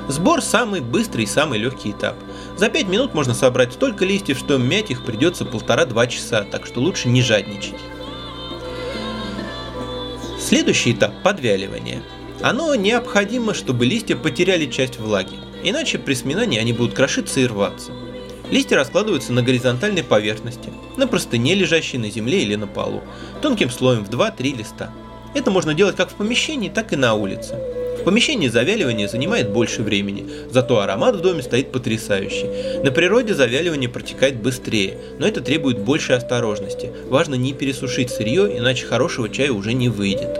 Сбор 0.07 0.41
самый 0.41 0.81
быстрый 0.81 1.23
и 1.23 1.27
самый 1.27 1.57
легкий 1.57 1.91
этап. 1.91 2.15
За 2.57 2.69
5 2.69 2.87
минут 2.87 3.13
можно 3.15 3.33
собрать 3.33 3.73
столько 3.73 4.05
листьев, 4.05 4.37
что 4.37 4.57
мять 4.57 4.91
их 4.91 5.03
придется 5.03 5.45
полтора-два 5.45 6.05
часа, 6.05 6.43
так 6.43 6.67
что 6.67 6.79
лучше 6.79 7.09
не 7.09 7.23
жадничать. 7.23 7.79
Следующий 10.39 10.91
этап– 10.91 11.13
подвяливание. 11.23 12.03
Оно 12.41 12.75
необходимо, 12.75 13.53
чтобы 13.55 13.85
листья 13.85 14.15
потеряли 14.15 14.67
часть 14.67 14.99
влаги, 14.99 15.37
иначе 15.63 15.97
при 15.97 16.13
сминании 16.13 16.59
они 16.59 16.73
будут 16.73 16.93
крошиться 16.93 17.39
и 17.39 17.47
рваться. 17.47 17.91
Листья 18.51 18.75
раскладываются 18.75 19.31
на 19.31 19.41
горизонтальной 19.41 20.03
поверхности, 20.03 20.73
на 21.01 21.07
простыне, 21.07 21.55
лежащей 21.55 21.97
на 21.97 22.11
земле 22.11 22.43
или 22.43 22.53
на 22.53 22.67
полу, 22.67 23.01
тонким 23.41 23.71
слоем 23.71 24.05
в 24.05 24.09
2-3 24.09 24.55
листа. 24.55 24.91
Это 25.33 25.49
можно 25.49 25.73
делать 25.73 25.95
как 25.95 26.11
в 26.11 26.13
помещении, 26.13 26.69
так 26.69 26.93
и 26.93 26.95
на 26.95 27.15
улице. 27.15 27.55
В 27.99 28.03
помещении 28.03 28.47
завяливание 28.47 29.07
занимает 29.07 29.51
больше 29.51 29.81
времени, 29.81 30.27
зато 30.51 30.79
аромат 30.79 31.15
в 31.15 31.21
доме 31.21 31.41
стоит 31.41 31.71
потрясающий. 31.71 32.83
На 32.83 32.91
природе 32.91 33.33
завяливание 33.33 33.89
протекает 33.89 34.41
быстрее, 34.41 34.97
но 35.17 35.27
это 35.27 35.41
требует 35.41 35.79
большей 35.79 36.17
осторожности. 36.17 36.91
Важно 37.09 37.33
не 37.33 37.53
пересушить 37.53 38.11
сырье, 38.11 38.57
иначе 38.57 38.85
хорошего 38.85 39.27
чая 39.27 39.51
уже 39.51 39.73
не 39.73 39.89
выйдет. 39.89 40.39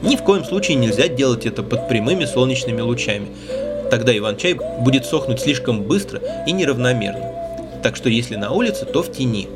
Ни 0.00 0.16
в 0.16 0.22
коем 0.22 0.44
случае 0.44 0.76
нельзя 0.76 1.08
делать 1.08 1.44
это 1.44 1.62
под 1.62 1.86
прямыми 1.86 2.24
солнечными 2.24 2.80
лучами. 2.80 3.28
Тогда 3.90 4.16
иван-чай 4.16 4.54
будет 4.80 5.04
сохнуть 5.04 5.40
слишком 5.40 5.82
быстро 5.82 6.22
и 6.46 6.52
неравномерно. 6.52 7.34
Так 7.82 7.94
что 7.96 8.08
если 8.08 8.36
на 8.36 8.52
улице, 8.52 8.86
то 8.86 9.02
в 9.02 9.12
тени. 9.12 9.48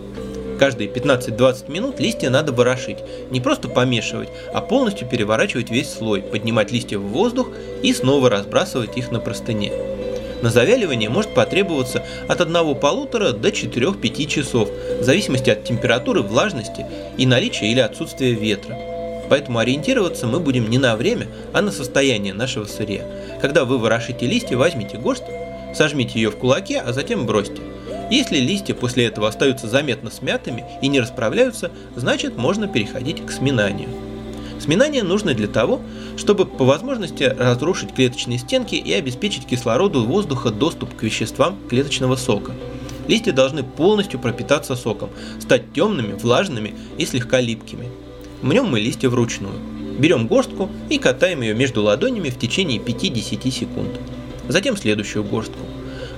Каждые 0.62 0.88
15-20 0.88 1.72
минут 1.72 1.98
листья 1.98 2.30
надо 2.30 2.52
ворошить. 2.52 2.98
Не 3.32 3.40
просто 3.40 3.68
помешивать, 3.68 4.28
а 4.54 4.60
полностью 4.60 5.08
переворачивать 5.08 5.70
весь 5.72 5.92
слой, 5.92 6.22
поднимать 6.22 6.70
листья 6.70 6.98
в 6.98 7.08
воздух 7.08 7.48
и 7.82 7.92
снова 7.92 8.30
разбрасывать 8.30 8.96
их 8.96 9.10
на 9.10 9.18
простыне. 9.18 9.72
На 10.40 10.50
завяливание 10.50 11.08
может 11.10 11.34
потребоваться 11.34 12.04
от 12.28 12.40
1,5 12.40 13.32
до 13.40 13.48
4-5 13.48 14.26
часов, 14.26 14.68
в 15.00 15.02
зависимости 15.02 15.50
от 15.50 15.64
температуры, 15.64 16.22
влажности 16.22 16.86
и 17.18 17.26
наличия 17.26 17.66
или 17.66 17.80
отсутствия 17.80 18.30
ветра. 18.32 18.78
Поэтому 19.28 19.58
ориентироваться 19.58 20.28
мы 20.28 20.38
будем 20.38 20.70
не 20.70 20.78
на 20.78 20.94
время, 20.94 21.26
а 21.52 21.60
на 21.60 21.72
состояние 21.72 22.34
нашего 22.34 22.66
сырья. 22.66 23.04
Когда 23.40 23.64
вы 23.64 23.78
ворошите 23.78 24.26
листья, 24.26 24.56
возьмите 24.56 24.96
горсть, 24.96 25.24
сожмите 25.74 26.20
ее 26.20 26.30
в 26.30 26.36
кулаке, 26.36 26.80
а 26.86 26.92
затем 26.92 27.26
бросьте. 27.26 27.71
Если 28.12 28.36
листья 28.36 28.74
после 28.74 29.06
этого 29.06 29.26
остаются 29.26 29.66
заметно 29.68 30.10
смятыми 30.10 30.66
и 30.82 30.88
не 30.88 31.00
расправляются, 31.00 31.70
значит 31.96 32.36
можно 32.36 32.68
переходить 32.68 33.24
к 33.24 33.30
сминанию. 33.30 33.88
Сминание 34.60 35.02
нужно 35.02 35.32
для 35.32 35.48
того, 35.48 35.80
чтобы 36.18 36.44
по 36.44 36.66
возможности 36.66 37.22
разрушить 37.22 37.94
клеточные 37.94 38.38
стенки 38.38 38.74
и 38.74 38.92
обеспечить 38.92 39.46
кислороду 39.46 40.04
воздуха 40.04 40.50
доступ 40.50 40.94
к 40.94 41.02
веществам 41.02 41.56
клеточного 41.70 42.16
сока. 42.16 42.52
Листья 43.08 43.32
должны 43.32 43.62
полностью 43.62 44.20
пропитаться 44.20 44.76
соком, 44.76 45.08
стать 45.40 45.72
темными, 45.72 46.12
влажными 46.12 46.74
и 46.98 47.06
слегка 47.06 47.40
липкими. 47.40 47.88
Мнем 48.42 48.66
мы 48.66 48.80
листья 48.80 49.08
вручную. 49.08 49.54
Берем 49.98 50.26
горстку 50.26 50.68
и 50.90 50.98
катаем 50.98 51.40
ее 51.40 51.54
между 51.54 51.82
ладонями 51.82 52.28
в 52.28 52.38
течение 52.38 52.78
5-10 52.78 53.50
секунд. 53.50 53.98
Затем 54.48 54.76
следующую 54.76 55.24
горстку. 55.24 55.60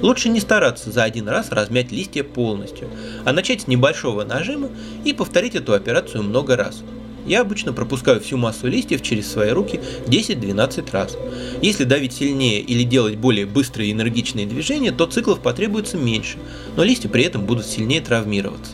Лучше 0.05 0.29
не 0.29 0.39
стараться 0.39 0.93
за 0.93 1.03
один 1.03 1.31
раз 1.31 1.49
размять 1.49 1.91
листья 1.91 2.25
полностью, 2.25 2.91
а 3.25 3.33
начать 3.33 3.63
с 3.63 3.67
небольшого 3.67 4.23
нажима 4.23 4.69
и 5.03 5.15
повторить 5.15 5.55
эту 5.55 5.73
операцию 5.73 6.23
много 6.23 6.57
раз. 6.57 6.83
Я 7.25 7.41
обычно 7.41 7.73
пропускаю 7.73 8.21
всю 8.21 8.37
массу 8.37 8.67
листьев 8.67 9.01
через 9.01 9.33
свои 9.33 9.49
руки 9.49 9.81
10-12 10.07 10.91
раз. 10.93 11.17
Если 11.63 11.85
давить 11.85 12.13
сильнее 12.13 12.61
или 12.61 12.83
делать 12.83 13.17
более 13.17 13.47
быстрые 13.47 13.89
и 13.89 13.93
энергичные 13.93 14.45
движения, 14.45 14.93
то 14.93 15.07
циклов 15.07 15.41
потребуется 15.41 15.97
меньше, 15.97 16.37
но 16.77 16.85
листья 16.85 17.09
при 17.09 17.25
этом 17.25 17.47
будут 17.47 17.65
сильнее 17.65 18.03
травмироваться. 18.03 18.73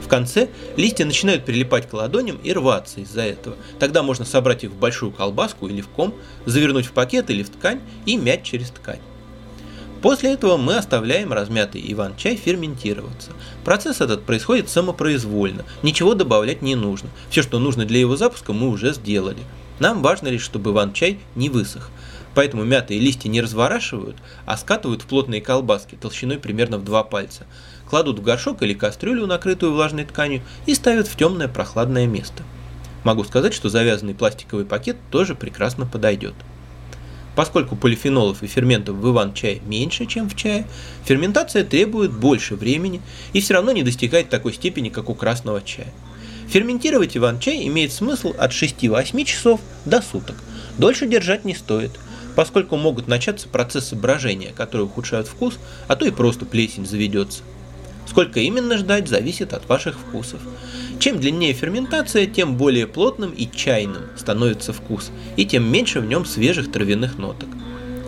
В 0.00 0.06
конце 0.06 0.48
листья 0.76 1.04
начинают 1.04 1.44
прилипать 1.44 1.88
к 1.88 1.92
ладоням 1.92 2.36
и 2.36 2.52
рваться 2.52 3.00
из-за 3.00 3.22
этого. 3.22 3.56
Тогда 3.80 4.04
можно 4.04 4.24
собрать 4.24 4.62
их 4.62 4.70
в 4.70 4.76
большую 4.76 5.10
колбаску 5.10 5.66
или 5.66 5.80
в 5.80 5.88
ком, 5.88 6.14
завернуть 6.46 6.86
в 6.86 6.92
пакет 6.92 7.30
или 7.30 7.42
в 7.42 7.50
ткань 7.50 7.80
и 8.06 8.16
мять 8.16 8.44
через 8.44 8.70
ткань. 8.70 9.00
После 10.02 10.32
этого 10.32 10.56
мы 10.56 10.76
оставляем 10.76 11.32
размятый 11.32 11.80
иван-чай 11.92 12.34
ферментироваться. 12.34 13.30
Процесс 13.64 14.00
этот 14.00 14.24
происходит 14.24 14.68
самопроизвольно, 14.68 15.64
ничего 15.82 16.14
добавлять 16.14 16.60
не 16.60 16.74
нужно. 16.74 17.08
Все, 17.30 17.42
что 17.42 17.60
нужно 17.60 17.84
для 17.84 18.00
его 18.00 18.16
запуска, 18.16 18.52
мы 18.52 18.68
уже 18.68 18.92
сделали. 18.94 19.38
Нам 19.78 20.02
важно 20.02 20.26
лишь, 20.26 20.42
чтобы 20.42 20.72
иван-чай 20.72 21.20
не 21.36 21.48
высох. 21.48 21.90
Поэтому 22.34 22.64
мятые 22.64 22.98
листья 22.98 23.28
не 23.28 23.40
разворачивают, 23.40 24.16
а 24.44 24.56
скатывают 24.56 25.02
в 25.02 25.06
плотные 25.06 25.40
колбаски 25.40 25.94
толщиной 26.00 26.38
примерно 26.38 26.78
в 26.78 26.84
два 26.84 27.04
пальца. 27.04 27.46
Кладут 27.88 28.18
в 28.18 28.22
горшок 28.22 28.62
или 28.62 28.74
кастрюлю, 28.74 29.26
накрытую 29.26 29.72
влажной 29.72 30.04
тканью, 30.04 30.42
и 30.66 30.74
ставят 30.74 31.06
в 31.06 31.16
темное 31.16 31.46
прохладное 31.46 32.06
место. 32.06 32.42
Могу 33.04 33.22
сказать, 33.22 33.54
что 33.54 33.68
завязанный 33.68 34.14
пластиковый 34.14 34.64
пакет 34.64 34.96
тоже 35.10 35.34
прекрасно 35.34 35.86
подойдет. 35.86 36.34
Поскольку 37.34 37.76
полифенолов 37.76 38.42
и 38.42 38.46
ферментов 38.46 38.96
в 38.96 39.10
иван-чае 39.10 39.60
меньше, 39.66 40.06
чем 40.06 40.28
в 40.28 40.36
чае, 40.36 40.66
ферментация 41.04 41.64
требует 41.64 42.12
больше 42.12 42.56
времени 42.56 43.00
и 43.32 43.40
все 43.40 43.54
равно 43.54 43.72
не 43.72 43.82
достигает 43.82 44.28
такой 44.28 44.52
степени, 44.52 44.90
как 44.90 45.08
у 45.08 45.14
красного 45.14 45.62
чая. 45.62 45.92
Ферментировать 46.48 47.16
иван-чай 47.16 47.66
имеет 47.66 47.92
смысл 47.92 48.34
от 48.38 48.52
6-8 48.52 49.24
часов 49.24 49.60
до 49.86 50.02
суток. 50.02 50.36
Дольше 50.76 51.06
держать 51.06 51.46
не 51.46 51.54
стоит, 51.54 51.92
поскольку 52.36 52.76
могут 52.76 53.08
начаться 53.08 53.48
процессы 53.48 53.96
брожения, 53.96 54.52
которые 54.52 54.86
ухудшают 54.86 55.28
вкус, 55.28 55.58
а 55.88 55.96
то 55.96 56.04
и 56.04 56.10
просто 56.10 56.44
плесень 56.44 56.86
заведется. 56.86 57.42
Сколько 58.06 58.40
именно 58.40 58.76
ждать, 58.76 59.08
зависит 59.08 59.54
от 59.54 59.66
ваших 59.68 59.98
вкусов. 59.98 60.40
Чем 61.02 61.18
длиннее 61.18 61.52
ферментация, 61.52 62.26
тем 62.26 62.56
более 62.56 62.86
плотным 62.86 63.32
и 63.32 63.50
чайным 63.50 64.02
становится 64.16 64.72
вкус, 64.72 65.10
и 65.36 65.44
тем 65.44 65.64
меньше 65.64 65.98
в 65.98 66.06
нем 66.06 66.24
свежих 66.24 66.70
травяных 66.70 67.18
ноток. 67.18 67.48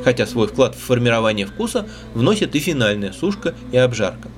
Хотя 0.04 0.28
свой 0.28 0.46
вклад 0.46 0.76
в 0.76 0.78
формирование 0.78 1.44
вкуса 1.44 1.88
вносит 2.14 2.54
и 2.54 2.60
финальная 2.60 3.10
сушка 3.10 3.52
и 3.72 3.76
обжарка. 3.76 4.28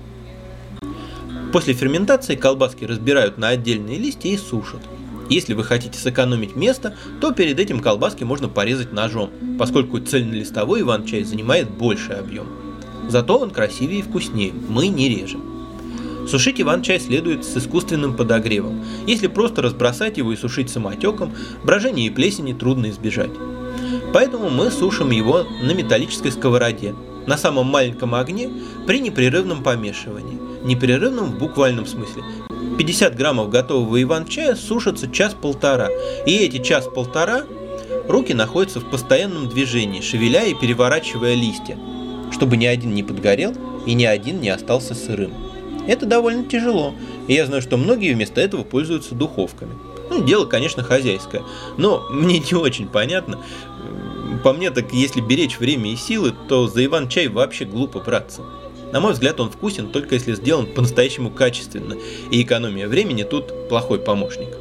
После 1.53 1.75
ферментации 1.75 2.35
колбаски 2.35 2.87
разбирают 2.87 3.37
на 3.37 3.49
отдельные 3.49 3.99
листья 3.99 4.31
и 4.31 4.39
сушат. 4.39 4.81
Если 5.29 5.53
вы 5.53 5.63
хотите 5.63 5.99
сэкономить 5.99 6.57
место, 6.57 6.97
то 7.21 7.33
перед 7.33 7.61
этим 7.61 7.81
колбаски 7.81 8.25
можно 8.25 8.49
порезать 8.49 8.91
ножом, 8.91 9.29
поскольку 9.59 9.99
цельнолистовой 9.99 10.81
иван-чай 10.81 11.25
занимает 11.25 11.71
больший 11.71 12.19
объем. 12.19 12.47
Зато 13.11 13.37
он 13.37 13.51
красивее 13.51 13.99
и 13.99 14.03
вкуснее, 14.03 14.55
мы 14.67 14.89
не 14.89 15.11
режем. 15.11 15.56
Сушить 16.27 16.61
иван-чай 16.61 16.99
следует 16.99 17.45
с 17.45 17.57
искусственным 17.57 18.17
подогревом. 18.17 18.85
Если 19.07 19.29
просто 19.29 19.63
разбросать 19.63 20.19
его 20.19 20.33
и 20.33 20.37
сушить 20.37 20.71
самотеком, 20.71 21.33
брожения 21.63 22.07
и 22.07 22.11
плесени 22.11 22.53
трудно 22.53 22.91
избежать. 22.91 23.31
Поэтому 24.13 24.51
мы 24.51 24.71
сушим 24.71 25.11
его 25.11 25.45
на 25.63 25.73
металлической 25.73 26.33
сковороде, 26.33 26.95
на 27.27 27.37
самом 27.37 27.67
маленьком 27.67 28.15
огне 28.15 28.51
при 28.87 29.01
непрерывном 29.01 29.63
помешивании. 29.63 30.39
Непрерывном 30.65 31.33
в 31.33 31.39
буквальном 31.39 31.87
смысле. 31.87 32.23
50 32.79 33.15
граммов 33.17 33.51
готового 33.51 34.03
иван-чая 34.03 34.57
сушатся 34.57 35.11
час-полтора, 35.11 35.89
и 36.27 36.37
эти 36.37 36.63
час-полтора 36.63 37.45
руки 38.09 38.35
находятся 38.35 38.81
в 38.81 38.91
постоянном 38.91 39.49
движении, 39.49 40.01
шевеля 40.01 40.45
и 40.45 40.55
переворачивая 40.55 41.35
листья, 41.35 41.79
чтобы 42.33 42.57
ни 42.57 42.67
один 42.67 42.95
не 42.95 43.03
подгорел 43.03 43.55
и 43.87 43.95
ни 43.95 44.05
один 44.05 44.41
не 44.41 44.49
остался 44.49 44.95
сырым. 44.95 45.46
Это 45.87 46.07
довольно 46.07 46.45
тяжело, 46.45 46.95
и 47.29 47.35
я 47.35 47.47
знаю, 47.47 47.63
что 47.63 47.77
многие 47.77 48.13
вместо 48.15 48.41
этого 48.41 48.65
пользуются 48.65 49.15
духовками. 49.15 49.73
Ну, 50.11 50.25
дело, 50.25 50.47
конечно, 50.47 50.83
хозяйское, 50.83 51.43
но 51.77 52.07
мне 52.11 52.39
не 52.39 52.55
очень 52.55 52.89
понятно. 52.89 53.41
По 54.43 54.53
мне, 54.53 54.71
так 54.71 54.93
если 54.93 55.21
беречь 55.21 55.59
время 55.59 55.93
и 55.93 55.97
силы, 55.97 56.33
то 56.49 56.69
за 56.69 56.85
Иван-чай 56.85 57.29
вообще 57.29 57.65
глупо 57.65 58.01
браться. 58.01 58.43
На 58.93 59.01
мой 59.01 59.13
взгляд, 59.13 59.41
он 59.41 59.51
вкусен 59.51 59.91
только 59.91 60.15
если 60.15 60.35
сделан 60.35 60.67
по-настоящему 60.67 61.31
качественно, 61.31 61.97
и 62.31 62.43
экономия 62.43 62.89
времени 62.89 63.25
тут 63.25 63.69
плохой 63.69 63.99
помощник. 63.99 64.57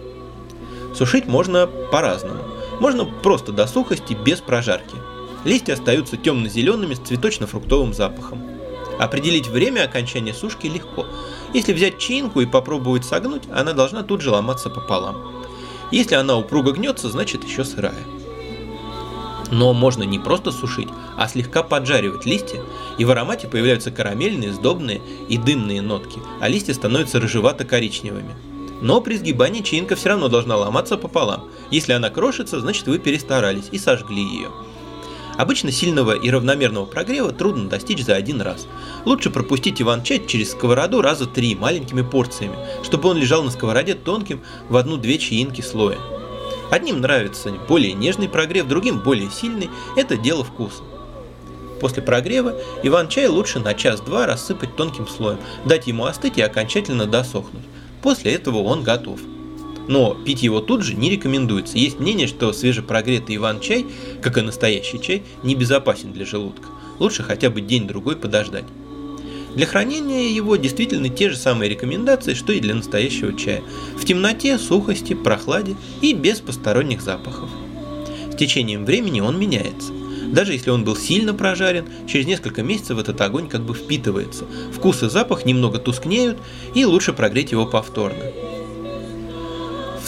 Сушить 0.96 1.26
можно 1.26 1.68
по-разному. 1.68 2.44
Можно 2.80 3.06
просто 3.06 3.52
до 3.52 3.68
сухости 3.68 4.14
без 4.14 4.40
прожарки. 4.40 4.96
Листья 5.44 5.74
остаются 5.74 6.18
темно-зелеными 6.18 6.96
с 6.96 7.00
цветочно-фруктовым 7.00 7.94
запахом. 7.94 8.55
Определить 9.00 9.48
время 9.48 9.84
окончания 9.84 10.34
сушки 10.34 10.68
легко. 10.68 11.06
Если 11.54 11.74
взять 11.74 11.98
чинку 11.98 12.42
и 12.42 12.46
попробовать 12.46 13.06
согнуть, 13.06 13.44
она 13.52 13.74
должна 13.74 14.04
тут 14.04 14.22
же 14.22 14.32
ломаться 14.32 14.70
пополам. 14.70 15.46
Если 15.92 16.16
она 16.16 16.38
упруго 16.38 16.72
гнется, 16.72 17.10
значит 17.10 17.44
еще 17.44 17.64
сырая. 17.64 18.04
Но 19.52 19.74
можно 19.74 20.04
не 20.04 20.18
просто 20.18 20.52
сушить, 20.52 20.90
а 21.18 21.28
слегка 21.28 21.62
поджаривать 21.62 22.26
листья, 22.26 22.62
и 22.98 23.06
в 23.06 23.12
аромате 23.12 23.48
появляются 23.48 23.92
карамельные, 23.92 24.54
сдобные 24.54 25.02
и 25.30 25.38
дымные 25.38 25.82
нотки, 25.82 26.20
а 26.42 26.48
листья 26.48 26.74
становятся 26.74 27.20
рыжевато-коричневыми. 27.20 28.34
Но 28.82 29.02
при 29.02 29.18
сгибании 29.18 29.62
чинка 29.62 29.96
все 29.96 30.10
равно 30.10 30.28
должна 30.28 30.58
ломаться 30.58 30.98
пополам. 30.98 31.46
Если 31.72 31.94
она 31.94 32.10
крошится, 32.10 32.60
значит 32.60 32.88
вы 32.88 32.98
перестарались 32.98 33.70
и 33.72 33.78
сожгли 33.78 34.22
ее. 34.22 34.50
Обычно 35.38 35.72
сильного 35.72 36.14
и 36.14 36.30
равномерного 36.30 36.86
прогрева 36.86 37.32
трудно 37.32 37.70
достичь 37.70 38.04
за 38.04 38.16
один 38.16 38.42
раз. 38.42 38.68
Лучше 39.06 39.30
пропустить 39.30 39.82
иван-чай 39.82 40.24
через 40.26 40.52
сковороду 40.52 41.02
раза 41.02 41.26
три 41.26 41.56
маленькими 41.56 42.02
порциями, 42.02 42.56
чтобы 42.84 43.10
он 43.10 43.18
лежал 43.18 43.44
на 43.44 43.52
сковороде 43.52 43.96
тонким 43.96 44.42
в 44.70 44.78
одну-две 44.78 45.18
чаинки 45.18 45.62
слоя. 45.62 45.98
Одним 46.72 47.02
нравится 47.02 47.52
более 47.68 47.94
нежный 47.94 48.30
прогрев, 48.30 48.68
другим 48.68 49.00
более 49.00 49.30
сильный, 49.30 49.70
это 49.96 50.18
дело 50.18 50.44
вкуса. 50.44 50.84
После 51.82 52.02
прогрева 52.02 52.56
иван-чай 52.84 53.28
лучше 53.28 53.60
на 53.60 53.74
час-два 53.74 54.26
рассыпать 54.26 54.76
тонким 54.76 55.08
слоем, 55.08 55.40
дать 55.66 55.88
ему 55.88 56.06
остыть 56.06 56.38
и 56.38 56.42
окончательно 56.42 57.06
досохнуть. 57.06 57.64
После 58.02 58.34
этого 58.34 58.64
он 58.64 58.84
готов 58.84 59.20
но 59.88 60.14
пить 60.14 60.44
его 60.44 60.62
тут 60.62 60.84
же 60.84 60.96
не 60.96 61.10
рекомендуется. 61.10 61.78
Есть 61.78 62.00
мнение, 62.00 62.28
что 62.28 62.54
свежепрогретый 62.54 63.36
иван-чай, 63.36 63.86
как 64.22 64.38
и 64.38 64.42
настоящий 64.42 65.02
чай, 65.02 65.24
небезопасен 65.44 66.12
для 66.12 66.26
желудка. 66.26 66.70
Лучше 67.00 67.24
хотя 67.24 67.50
бы 67.50 67.62
день-другой 67.62 68.16
подождать. 68.16 68.66
Для 69.56 69.66
хранения 69.66 70.30
его 70.30 70.58
действительно 70.58 71.08
те 71.10 71.30
же 71.30 71.38
самые 71.38 71.70
рекомендации, 71.70 72.34
что 72.34 72.52
и 72.52 72.60
для 72.60 72.76
настоящего 72.76 73.34
чая. 73.38 73.64
В 73.98 74.04
темноте, 74.04 74.58
сухости, 74.58 75.14
прохладе 75.14 75.76
и 76.02 76.14
без 76.14 76.42
посторонних 76.42 77.02
запахов. 77.02 77.50
С 78.32 78.36
течением 78.36 78.84
времени 78.84 79.22
он 79.22 79.40
меняется. 79.40 79.94
Даже 80.28 80.54
если 80.54 80.72
он 80.72 80.84
был 80.84 80.98
сильно 80.98 81.34
прожарен, 81.34 81.86
через 82.08 82.26
несколько 82.26 82.64
месяцев 82.64 82.98
этот 82.98 83.22
огонь 83.22 83.48
как 83.48 83.62
бы 83.62 83.74
впитывается. 83.74 84.46
Вкус 84.74 85.04
и 85.04 85.10
запах 85.10 85.46
немного 85.46 85.78
тускнеют, 85.78 86.38
и 86.74 86.84
лучше 86.84 87.14
прогреть 87.14 87.52
его 87.52 87.66
повторно 87.66 88.24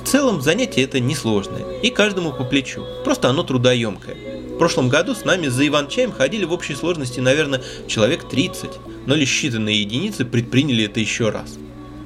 целом 0.08 0.42
занятие 0.42 0.84
это 0.84 1.02
несложное 1.02 1.80
и 1.82 1.90
каждому 1.90 2.32
по 2.32 2.46
плечу, 2.46 2.86
просто 3.04 3.28
оно 3.28 3.44
трудоемкое. 3.44 4.16
В 4.54 4.58
прошлом 4.58 4.88
году 4.88 5.14
с 5.14 5.26
нами 5.26 5.48
за 5.48 5.68
Иван-чаем 5.68 6.14
ходили 6.14 6.46
в 6.46 6.54
общей 6.54 6.76
сложности, 6.76 7.20
наверное, 7.20 7.62
человек 7.88 8.28
30, 8.28 8.70
но 9.06 9.16
лишь 9.16 9.30
считанные 9.30 9.74
единицы 9.74 10.24
предприняли 10.24 10.86
это 10.86 11.02
еще 11.02 11.30
раз. 11.30 11.58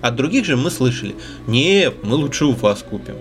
От 0.01 0.15
других 0.15 0.45
же 0.45 0.57
мы 0.57 0.71
слышали, 0.71 1.15
не, 1.45 1.91
мы 2.01 2.15
лучше 2.15 2.45
у 2.45 2.53
вас 2.53 2.81
купим. 2.81 3.17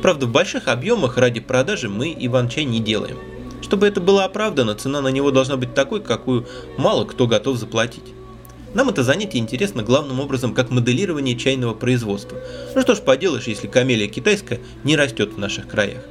Правда, 0.00 0.24
в 0.24 0.32
больших 0.32 0.68
объемах 0.68 1.18
ради 1.18 1.40
продажи 1.40 1.90
мы 1.90 2.16
Иван-чай 2.18 2.64
не 2.64 2.80
делаем. 2.80 3.18
Чтобы 3.60 3.86
это 3.86 4.00
было 4.00 4.24
оправдано, 4.24 4.74
цена 4.74 5.02
на 5.02 5.08
него 5.08 5.30
должна 5.30 5.58
быть 5.58 5.74
такой, 5.74 6.00
какую 6.00 6.46
мало 6.78 7.04
кто 7.04 7.26
готов 7.26 7.58
заплатить. 7.58 8.14
Нам 8.74 8.90
это 8.90 9.02
занятие 9.02 9.38
интересно 9.38 9.82
главным 9.82 10.20
образом 10.20 10.54
как 10.54 10.70
моделирование 10.70 11.36
чайного 11.36 11.74
производства. 11.74 12.38
Ну 12.74 12.80
что 12.82 12.94
ж 12.94 13.00
поделаешь, 13.00 13.46
если 13.46 13.66
камелия 13.66 14.08
китайская 14.08 14.60
не 14.84 14.96
растет 14.96 15.32
в 15.32 15.38
наших 15.38 15.68
краях. 15.68 16.02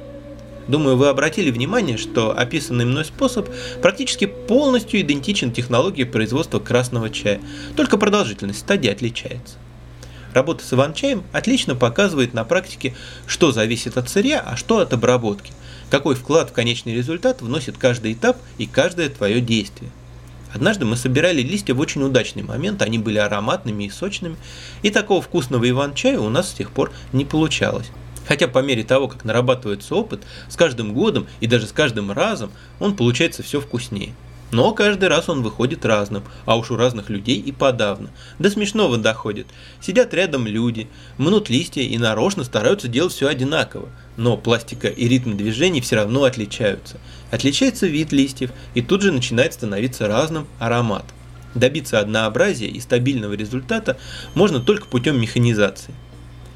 Думаю, 0.66 0.96
вы 0.96 1.08
обратили 1.08 1.50
внимание, 1.50 1.96
что 1.96 2.36
описанный 2.36 2.84
мной 2.84 3.04
способ 3.04 3.48
практически 3.80 4.26
полностью 4.26 5.00
идентичен 5.00 5.50
технологии 5.50 6.04
производства 6.04 6.58
красного 6.58 7.08
чая, 7.08 7.40
только 7.74 7.96
продолжительность 7.96 8.60
стадии 8.60 8.90
отличается. 8.90 9.56
Работа 10.34 10.62
с 10.62 10.72
иван-чаем 10.72 11.24
отлично 11.32 11.74
показывает 11.74 12.34
на 12.34 12.44
практике, 12.44 12.94
что 13.26 13.50
зависит 13.50 13.96
от 13.96 14.10
сырья, 14.10 14.40
а 14.40 14.56
что 14.56 14.78
от 14.78 14.92
обработки, 14.92 15.52
какой 15.90 16.14
вклад 16.16 16.50
в 16.50 16.52
конечный 16.52 16.94
результат 16.94 17.40
вносит 17.40 17.78
каждый 17.78 18.12
этап 18.12 18.36
и 18.58 18.66
каждое 18.66 19.08
твое 19.08 19.40
действие. 19.40 19.90
Однажды 20.52 20.84
мы 20.84 20.96
собирали 20.96 21.42
листья 21.42 21.74
в 21.74 21.80
очень 21.80 22.02
удачный 22.02 22.42
момент, 22.42 22.82
они 22.82 22.98
были 22.98 23.18
ароматными 23.18 23.84
и 23.84 23.90
сочными, 23.90 24.36
и 24.82 24.90
такого 24.90 25.20
вкусного 25.20 25.68
иван-чая 25.68 26.18
у 26.18 26.28
нас 26.30 26.50
с 26.50 26.54
тех 26.54 26.70
пор 26.70 26.92
не 27.12 27.24
получалось. 27.24 27.90
Хотя 28.26 28.48
по 28.48 28.58
мере 28.58 28.84
того, 28.84 29.08
как 29.08 29.24
нарабатывается 29.24 29.94
опыт, 29.94 30.22
с 30.48 30.56
каждым 30.56 30.92
годом 30.92 31.26
и 31.40 31.46
даже 31.46 31.66
с 31.66 31.72
каждым 31.72 32.12
разом 32.12 32.50
он 32.78 32.94
получается 32.94 33.42
все 33.42 33.60
вкуснее. 33.60 34.14
Но 34.50 34.72
каждый 34.72 35.08
раз 35.08 35.28
он 35.28 35.42
выходит 35.42 35.84
разным, 35.84 36.24
а 36.46 36.56
уж 36.56 36.70
у 36.70 36.76
разных 36.76 37.10
людей 37.10 37.38
и 37.38 37.52
подавно. 37.52 38.10
До 38.38 38.50
смешного 38.50 38.96
доходит. 38.96 39.46
Сидят 39.80 40.14
рядом 40.14 40.46
люди, 40.46 40.88
мнут 41.18 41.50
листья 41.50 41.82
и 41.82 41.98
нарочно 41.98 42.44
стараются 42.44 42.88
делать 42.88 43.12
все 43.12 43.28
одинаково. 43.28 43.90
Но 44.16 44.36
пластика 44.38 44.88
и 44.88 45.06
ритм 45.06 45.36
движений 45.36 45.82
все 45.82 45.96
равно 45.96 46.24
отличаются. 46.24 46.98
Отличается 47.30 47.86
вид 47.86 48.12
листьев, 48.12 48.50
и 48.74 48.80
тут 48.80 49.02
же 49.02 49.12
начинает 49.12 49.52
становиться 49.52 50.08
разным 50.08 50.46
аромат. 50.58 51.04
Добиться 51.54 51.98
однообразия 51.98 52.68
и 52.68 52.80
стабильного 52.80 53.34
результата 53.34 53.98
можно 54.34 54.60
только 54.60 54.86
путем 54.86 55.20
механизации. 55.20 55.94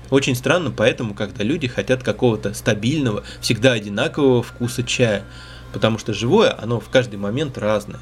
Очень 0.09 0.35
странно 0.35 0.71
поэтому, 0.71 1.15
когда 1.15 1.45
люди 1.45 1.69
хотят 1.69 2.03
какого-то 2.03 2.53
стабильного, 2.55 3.23
всегда 3.41 3.73
одинакового 3.73 4.43
вкуса 4.43 4.83
чая– 4.83 5.25
потому 5.73 5.99
что 5.99 6.13
живое, 6.13 6.57
оно 6.61 6.81
в 6.81 6.89
каждый 6.89 7.17
момент 7.17 7.59
разное. 7.59 8.01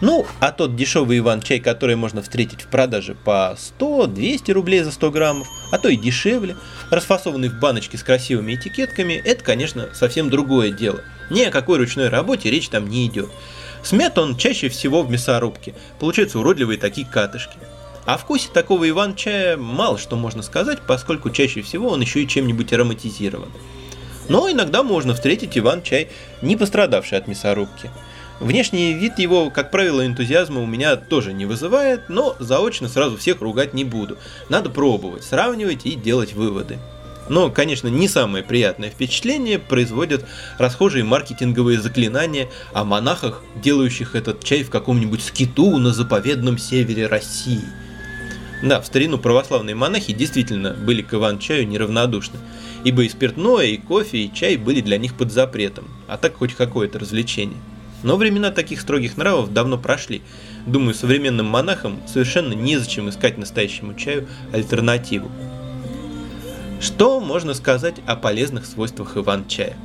Ну, 0.00 0.26
а 0.40 0.50
тот 0.50 0.76
дешевый 0.76 1.18
Иван-чай, 1.18 1.60
который 1.60 1.94
можно 1.94 2.22
встретить 2.22 2.62
в 2.62 2.68
продаже 2.68 3.14
по 3.14 3.56
100-200 3.78 4.52
рублей 4.52 4.82
за 4.82 4.92
100 4.92 5.10
граммов, 5.10 5.48
а 5.70 5.78
то 5.78 5.88
и 5.88 5.96
дешевле, 5.96 6.56
расфасованный 6.90 7.50
в 7.50 7.60
баночке 7.60 7.98
с 7.98 8.02
красивыми 8.02 8.54
этикетками, 8.54 9.12
это, 9.12 9.44
конечно, 9.44 9.90
совсем 9.92 10.30
другое 10.30 10.70
дело. 10.70 11.02
Ни 11.28 11.42
о 11.42 11.50
какой 11.50 11.76
ручной 11.78 12.08
работе 12.08 12.50
речь 12.50 12.70
там 12.70 12.88
не 12.88 13.06
идет. 13.06 13.28
Смят 13.82 14.16
он 14.16 14.36
чаще 14.36 14.70
всего 14.70 15.02
в 15.02 15.10
мясорубке, 15.10 15.74
получаются 15.98 16.38
уродливые 16.38 16.78
такие 16.78 17.06
катышки. 17.06 17.58
О 18.06 18.16
вкусе 18.16 18.48
такого 18.52 18.88
Иван-чая 18.88 19.58
мало 19.58 19.98
что 19.98 20.16
можно 20.16 20.42
сказать, 20.42 20.78
поскольку 20.86 21.28
чаще 21.28 21.60
всего 21.60 21.90
он 21.90 22.00
еще 22.00 22.22
и 22.22 22.28
чем-нибудь 22.28 22.72
ароматизирован. 22.72 23.50
Но 24.30 24.48
иногда 24.48 24.84
можно 24.84 25.12
встретить 25.12 25.58
Иван-чай, 25.58 26.08
не 26.40 26.56
пострадавший 26.56 27.18
от 27.18 27.26
мясорубки. 27.26 27.90
Внешний 28.38 28.92
вид 28.92 29.18
его, 29.18 29.50
как 29.50 29.72
правило, 29.72 30.06
энтузиазма 30.06 30.60
у 30.60 30.66
меня 30.66 30.94
тоже 30.94 31.32
не 31.32 31.46
вызывает, 31.46 32.08
но 32.08 32.36
заочно 32.38 32.88
сразу 32.88 33.16
всех 33.16 33.40
ругать 33.40 33.74
не 33.74 33.82
буду. 33.84 34.18
Надо 34.48 34.70
пробовать, 34.70 35.24
сравнивать 35.24 35.84
и 35.84 35.96
делать 35.96 36.32
выводы. 36.32 36.78
Но, 37.28 37.50
конечно, 37.50 37.88
не 37.88 38.06
самое 38.06 38.44
приятное 38.44 38.90
впечатление 38.90 39.58
производят 39.58 40.24
расхожие 40.58 41.02
маркетинговые 41.02 41.80
заклинания 41.80 42.48
о 42.72 42.84
монахах, 42.84 43.42
делающих 43.56 44.14
этот 44.14 44.44
чай 44.44 44.62
в 44.62 44.70
каком-нибудь 44.70 45.24
скиту 45.24 45.76
на 45.76 45.92
заповедном 45.92 46.56
севере 46.56 47.08
России. 47.08 47.64
Да, 48.62 48.80
в 48.80 48.86
старину 48.86 49.18
православные 49.18 49.74
монахи 49.74 50.12
действительно 50.12 50.72
были 50.72 51.02
к 51.02 51.14
Иван-чаю 51.14 51.66
неравнодушны 51.66 52.38
ибо 52.84 53.02
и 53.02 53.08
спиртное, 53.08 53.66
и 53.66 53.76
кофе, 53.76 54.18
и 54.18 54.32
чай 54.32 54.56
были 54.56 54.80
для 54.80 54.98
них 54.98 55.14
под 55.14 55.32
запретом, 55.32 55.88
а 56.08 56.16
так 56.16 56.36
хоть 56.36 56.54
какое-то 56.54 56.98
развлечение. 56.98 57.58
Но 58.02 58.16
времена 58.16 58.50
таких 58.50 58.80
строгих 58.80 59.16
нравов 59.16 59.52
давно 59.52 59.76
прошли. 59.76 60.22
Думаю, 60.66 60.94
современным 60.94 61.46
монахам 61.46 62.00
совершенно 62.06 62.54
незачем 62.54 63.10
искать 63.10 63.36
настоящему 63.36 63.94
чаю 63.94 64.26
альтернативу. 64.52 65.30
Что 66.80 67.20
можно 67.20 67.52
сказать 67.52 67.96
о 68.06 68.16
полезных 68.16 68.64
свойствах 68.64 69.18
Иван-чая? 69.18 69.76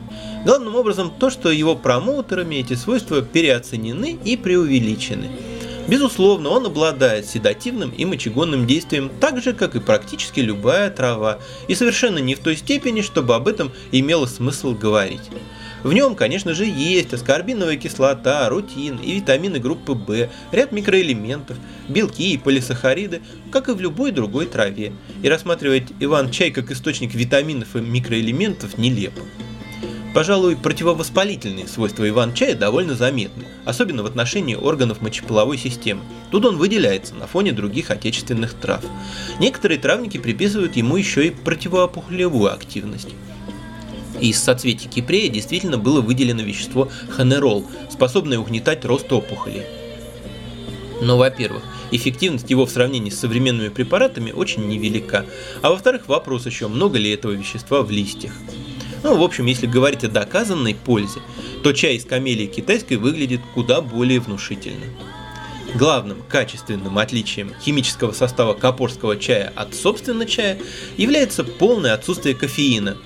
Главным 0.45 0.75
образом 0.75 1.11
то, 1.19 1.29
что 1.29 1.51
его 1.51 1.75
промоутерами 1.75 2.55
эти 2.55 2.75
свойства 2.75 3.21
переоценены 3.21 4.17
и 4.23 4.37
преувеличены– 4.37 5.29
Безусловно, 5.87 6.49
он 6.49 6.65
обладает 6.65 7.27
седативным 7.27 7.91
и 7.91 8.05
мочегонным 8.05 8.65
действием 8.65 9.11
так 9.19 9.41
же, 9.41 9.53
как 9.53 9.75
и 9.75 9.79
практически 9.79 10.39
любая 10.39 10.89
трава, 10.89 11.39
и 11.67 11.75
совершенно 11.75 12.17
не 12.17 12.33
в 12.33 12.39
той 12.39 12.57
степени, 12.57 13.01
чтобы 13.01 13.35
об 13.35 13.47
этом 13.47 13.71
имело 13.91 14.25
смысл 14.25 14.73
говорить. 14.73 15.29
В 15.83 15.93
нем, 15.93 16.15
конечно 16.15 16.55
же, 16.55 16.65
есть 16.65 17.13
аскорбиновая 17.13 17.77
кислота, 17.77 18.49
рутин 18.49 18.97
и 18.97 19.13
витамины 19.13 19.59
группы 19.59 19.93
В, 19.93 20.29
ряд 20.51 20.71
микроэлементов, 20.71 21.57
белки 21.87 22.33
и 22.33 22.39
полисахариды, 22.39 23.21
как 23.51 23.69
и 23.69 23.73
в 23.73 23.79
любой 23.79 24.09
другой 24.09 24.47
траве. 24.47 24.93
И 25.21 25.29
рассматривать 25.29 25.93
Иван-чай 25.99 26.49
как 26.49 26.71
источник 26.71 27.13
витаминов 27.13 27.75
и 27.75 27.81
микроэлементов 27.81 28.79
нелепо. 28.79 29.21
Пожалуй, 30.15 30.55
противовоспалительные 30.55 31.67
свойства 31.67 32.07
иван-чая 32.07 32.55
довольно 32.55 32.95
заметны, 32.95 33.43
особенно 33.65 34.01
в 34.01 34.05
отношении 34.05 34.55
органов 34.55 35.01
мочеполовой 35.01 35.57
системы. 35.57 36.03
Тут 36.31 36.45
он 36.45 36.55
выделяется 36.55 37.13
на 37.15 37.27
фоне 37.27 37.51
других 37.51 37.91
отечественных 37.91 38.53
трав. 38.53 38.81
Некоторые 39.41 39.77
травники 39.77 40.17
приписывают 40.17 40.77
ему 40.77 40.95
еще 40.95 41.27
и 41.27 41.31
противоопухолевую 41.31 42.53
активность. 42.53 43.09
Из 44.21 44.41
соцветий 44.41 44.87
кипрея 44.87 45.27
действительно 45.27 45.77
было 45.77 45.99
выделено 45.99 46.43
вещество 46.43 46.89
ханерол, 47.09 47.67
способное 47.89 48.39
угнетать 48.39 48.85
рост 48.85 49.11
опухолей. 49.11 49.63
Но, 51.01 51.17
во-первых, 51.17 51.63
эффективность 51.91 52.49
его 52.49 52.65
в 52.65 52.71
сравнении 52.71 53.09
с 53.09 53.19
современными 53.19 53.67
препаратами 53.67 54.31
очень 54.31 54.65
невелика, 54.69 55.25
а 55.61 55.71
во-вторых, 55.71 56.07
вопрос 56.07 56.45
еще, 56.45 56.69
много 56.69 56.97
ли 56.97 57.11
этого 57.11 57.33
вещества 57.33 57.81
в 57.81 57.91
листьях. 57.91 58.31
Ну, 59.05 59.15
в 59.15 59.21
общем, 59.21 59.45
если 59.45 59.67
говорить 59.67 60.03
о 60.03 60.07
доказанной 60.07 60.73
пользе, 60.73 61.19
то 61.61 61.73
чай 61.73 61.93
из 61.93 62.05
камелии 62.05 62.47
китайской 62.47 62.95
выглядит 62.95 63.39
куда 63.53 63.79
более 63.79 64.19
внушительно. 64.19 64.83
Главным 65.75 66.23
качественным 66.27 66.97
отличием 66.97 67.53
химического 67.61 68.13
состава 68.13 68.55
капорского 68.55 69.15
чая 69.17 69.53
от 69.55 69.75
собственного 69.75 70.25
чая 70.25 70.57
является 70.97 71.43
полное 71.43 71.93
отсутствие 71.93 72.33
кофеина. 72.33 72.97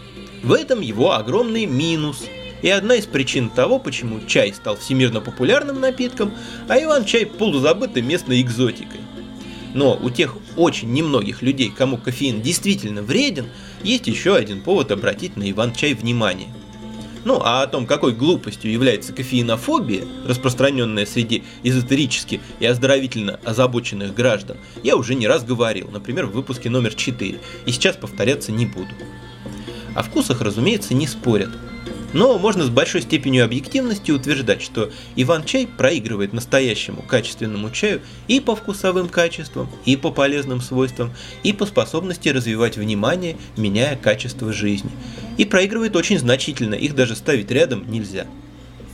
В 0.41 0.53
этом 0.53 0.79
его 0.79 1.11
огромный 1.11 1.65
минус 1.65 2.23
и 2.61 2.69
одна 2.69 2.95
из 2.95 3.05
причин 3.05 3.49
того, 3.49 3.77
почему 3.77 4.21
чай 4.25 4.53
стал 4.53 4.77
всемирно 4.77 5.19
популярным 5.19 5.81
напитком, 5.81 6.33
а 6.69 6.81
Иван-чай 6.81 7.25
полузабытой 7.25 8.03
местной 8.03 8.39
экзотикой. 8.39 9.01
Но 9.73 9.99
у 10.01 10.09
тех 10.09 10.37
очень 10.55 10.93
немногих 10.93 11.41
людей, 11.41 11.73
кому 11.75 11.97
кофеин 11.97 12.41
действительно 12.41 13.01
вреден, 13.01 13.47
есть 13.83 14.07
еще 14.07 14.35
один 14.35 14.61
повод 14.61 14.91
обратить 14.91 15.37
на 15.37 15.49
Иван-чай 15.49 15.93
внимание. 15.93 16.49
Ну 17.25 17.41
а 17.43 17.63
о 17.63 17.67
том, 17.67 17.85
какой 17.85 18.13
глупостью 18.13 18.71
является 18.71 19.13
кофеинофобия, 19.13 20.05
распространенная 20.25 21.05
среди 21.05 21.43
эзотерически 21.63 22.39
и 22.59 22.65
оздоровительно 22.65 23.39
озабоченных 23.43 24.13
граждан, 24.13 24.57
я 24.83 24.95
уже 24.95 25.15
не 25.15 25.27
раз 25.27 25.43
говорил, 25.43 25.89
например, 25.91 26.27
в 26.27 26.31
выпуске 26.31 26.69
номер 26.69 26.93
4, 26.93 27.39
и 27.65 27.71
сейчас 27.71 27.97
повторяться 27.97 28.51
не 28.51 28.65
буду. 28.65 28.89
О 29.95 30.03
вкусах, 30.03 30.41
разумеется, 30.41 30.93
не 30.93 31.07
спорят, 31.07 31.51
но 32.13 32.37
можно 32.37 32.63
с 32.63 32.69
большой 32.69 33.01
степенью 33.01 33.45
объективности 33.45 34.11
утверждать, 34.11 34.61
что 34.61 34.91
Иван-чай 35.15 35.67
проигрывает 35.67 36.33
настоящему 36.33 37.01
качественному 37.01 37.69
чаю 37.69 38.01
и 38.27 38.39
по 38.39 38.55
вкусовым 38.55 39.09
качествам, 39.09 39.69
и 39.85 39.95
по 39.95 40.11
полезным 40.11 40.61
свойствам, 40.61 41.13
и 41.43 41.53
по 41.53 41.65
способности 41.65 42.29
развивать 42.29 42.77
внимание, 42.77 43.37
меняя 43.57 43.95
качество 43.95 44.51
жизни. 44.51 44.91
И 45.37 45.45
проигрывает 45.45 45.95
очень 45.95 46.19
значительно, 46.19 46.75
их 46.75 46.95
даже 46.95 47.15
ставить 47.15 47.51
рядом 47.51 47.89
нельзя. 47.89 48.25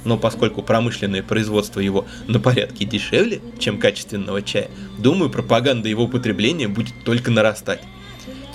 Но 0.04 0.18
поскольку 0.18 0.62
промышленное 0.62 1.24
производство 1.24 1.80
его 1.80 2.06
на 2.28 2.40
порядке 2.40 2.86
дешевле, 2.86 3.42
чем 3.58 3.80
качественного 3.80 4.44
чая, 4.44 4.70
думаю, 5.00 5.32
пропаганда 5.32 5.90
его 5.90 6.08
потребления 6.08 6.68
будет 6.68 6.94
только 7.04 7.32
нарастать. 7.32 7.82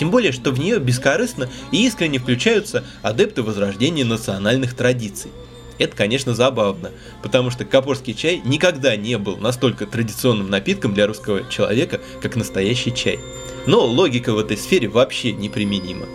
Тем 0.01 0.11
более, 0.11 0.33
что 0.33 0.51
в 0.51 0.59
нее 0.59 0.79
бескорыстно 0.79 1.51
и 1.73 1.87
искренне 1.87 2.19
включаются 2.19 2.85
адепты 3.03 3.43
возрождения 3.43 4.03
национальных 4.03 4.75
традиций. 4.75 5.31
Это, 5.77 5.95
конечно, 5.95 6.35
забавно, 6.35 6.91
потому 7.23 7.51
что 7.51 7.67
капорский 7.67 8.15
чай 8.15 8.41
никогда 8.43 8.97
не 8.97 9.19
был 9.19 9.37
настолько 9.37 9.85
традиционным 9.85 10.49
напитком 10.49 10.95
для 10.95 11.07
русского 11.07 11.47
человека, 11.51 12.01
как 12.23 12.35
настоящий 12.35 12.95
чай. 12.95 13.21
Но 13.67 13.85
логика 13.85 14.33
в 14.33 14.39
этой 14.39 14.57
сфере 14.57 14.89
вообще 14.89 15.33
неприменима. 15.33 16.07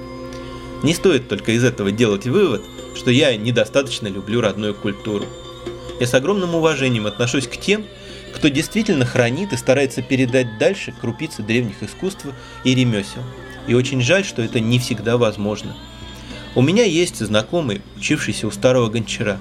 Не 0.82 0.95
стоит 0.95 1.28
только 1.28 1.52
из 1.52 1.63
этого 1.63 1.91
делать 1.91 2.26
вывод, 2.26 2.63
что 2.95 3.12
я 3.12 3.38
недостаточно 3.38 4.08
люблю 4.08 4.41
родную 4.41 4.74
культуру. 4.74 5.26
Я 6.00 6.08
с 6.08 6.13
огромным 6.15 6.56
уважением 6.56 7.06
отношусь 7.06 7.48
к 7.48 7.58
тем, 7.58 7.86
кто 8.34 8.48
действительно 8.48 9.06
хранит 9.06 9.54
и 9.54 9.58
старается 9.58 10.02
передать 10.02 10.58
дальше 10.58 10.91
крупицы 11.00 11.43
древних 11.43 11.84
искусств 11.84 12.26
и 12.63 12.74
ремесел 12.74 13.21
и 13.67 13.73
очень 13.73 14.01
жаль, 14.01 14.25
что 14.25 14.41
это 14.41 14.60
не 14.60 14.80
всегда 14.80 15.17
возможно. 15.17 15.75
У 16.56 16.62
меня 16.62 16.84
есть 16.84 17.17
знакомый, 17.17 17.82
учившийся 17.97 18.47
у 18.47 18.51
старого 18.51 18.89
гончара. 18.89 19.39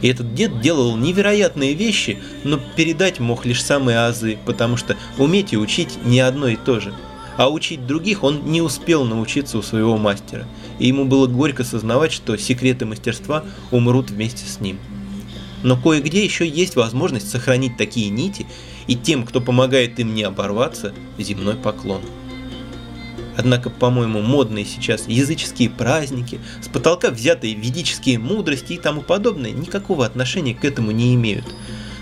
И 0.00 0.08
этот 0.08 0.34
дед 0.34 0.60
делал 0.60 0.96
невероятные 0.96 1.74
вещи, 1.74 2.18
но 2.44 2.58
передать 2.76 3.20
мог 3.20 3.44
лишь 3.44 3.62
самые 3.62 3.98
азы, 3.98 4.38
потому 4.46 4.76
что 4.76 4.96
уметь 5.18 5.52
и 5.52 5.58
учить 5.58 5.98
не 6.04 6.20
одно 6.20 6.48
и 6.48 6.56
то 6.56 6.80
же. 6.80 6.94
А 7.36 7.50
учить 7.50 7.86
других 7.86 8.22
он 8.22 8.50
не 8.50 8.62
успел 8.62 9.04
научиться 9.04 9.58
у 9.58 9.62
своего 9.62 9.96
мастера, 9.98 10.46
и 10.78 10.86
ему 10.88 11.04
было 11.04 11.26
горько 11.26 11.64
сознавать, 11.64 12.12
что 12.12 12.36
секреты 12.36 12.86
мастерства 12.86 13.44
умрут 13.70 14.10
вместе 14.10 14.46
с 14.46 14.60
ним. 14.60 14.78
Но 15.62 15.76
кое-где 15.76 16.24
еще 16.24 16.48
есть 16.48 16.76
возможность 16.76 17.30
сохранить 17.30 17.76
такие 17.76 18.08
нити, 18.08 18.46
и 18.86 18.96
тем, 18.96 19.24
кто 19.24 19.40
помогает 19.40 20.00
им 20.00 20.14
не 20.14 20.22
оборваться, 20.22 20.94
земной 21.18 21.54
поклон. 21.54 22.00
Однако, 23.40 23.70
по-моему, 23.70 24.20
модные 24.20 24.66
сейчас 24.66 25.08
языческие 25.08 25.70
праздники, 25.70 26.40
с 26.60 26.68
потолка 26.68 27.08
взятые 27.08 27.54
ведические 27.54 28.18
мудрости 28.18 28.74
и 28.74 28.78
тому 28.78 29.00
подобное 29.00 29.50
никакого 29.50 30.04
отношения 30.04 30.54
к 30.54 30.62
этому 30.62 30.90
не 30.90 31.14
имеют. 31.14 31.46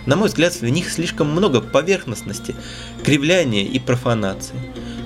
На 0.05 0.16
мой 0.16 0.31
взгляд, 0.31 0.53
в 0.53 0.68
них 0.68 0.90
слишком 0.90 1.31
много 1.31 1.61
поверхностности, 1.61 2.57
кривляния 3.05 3.62
и 3.62 3.79
профанации. 3.79 4.57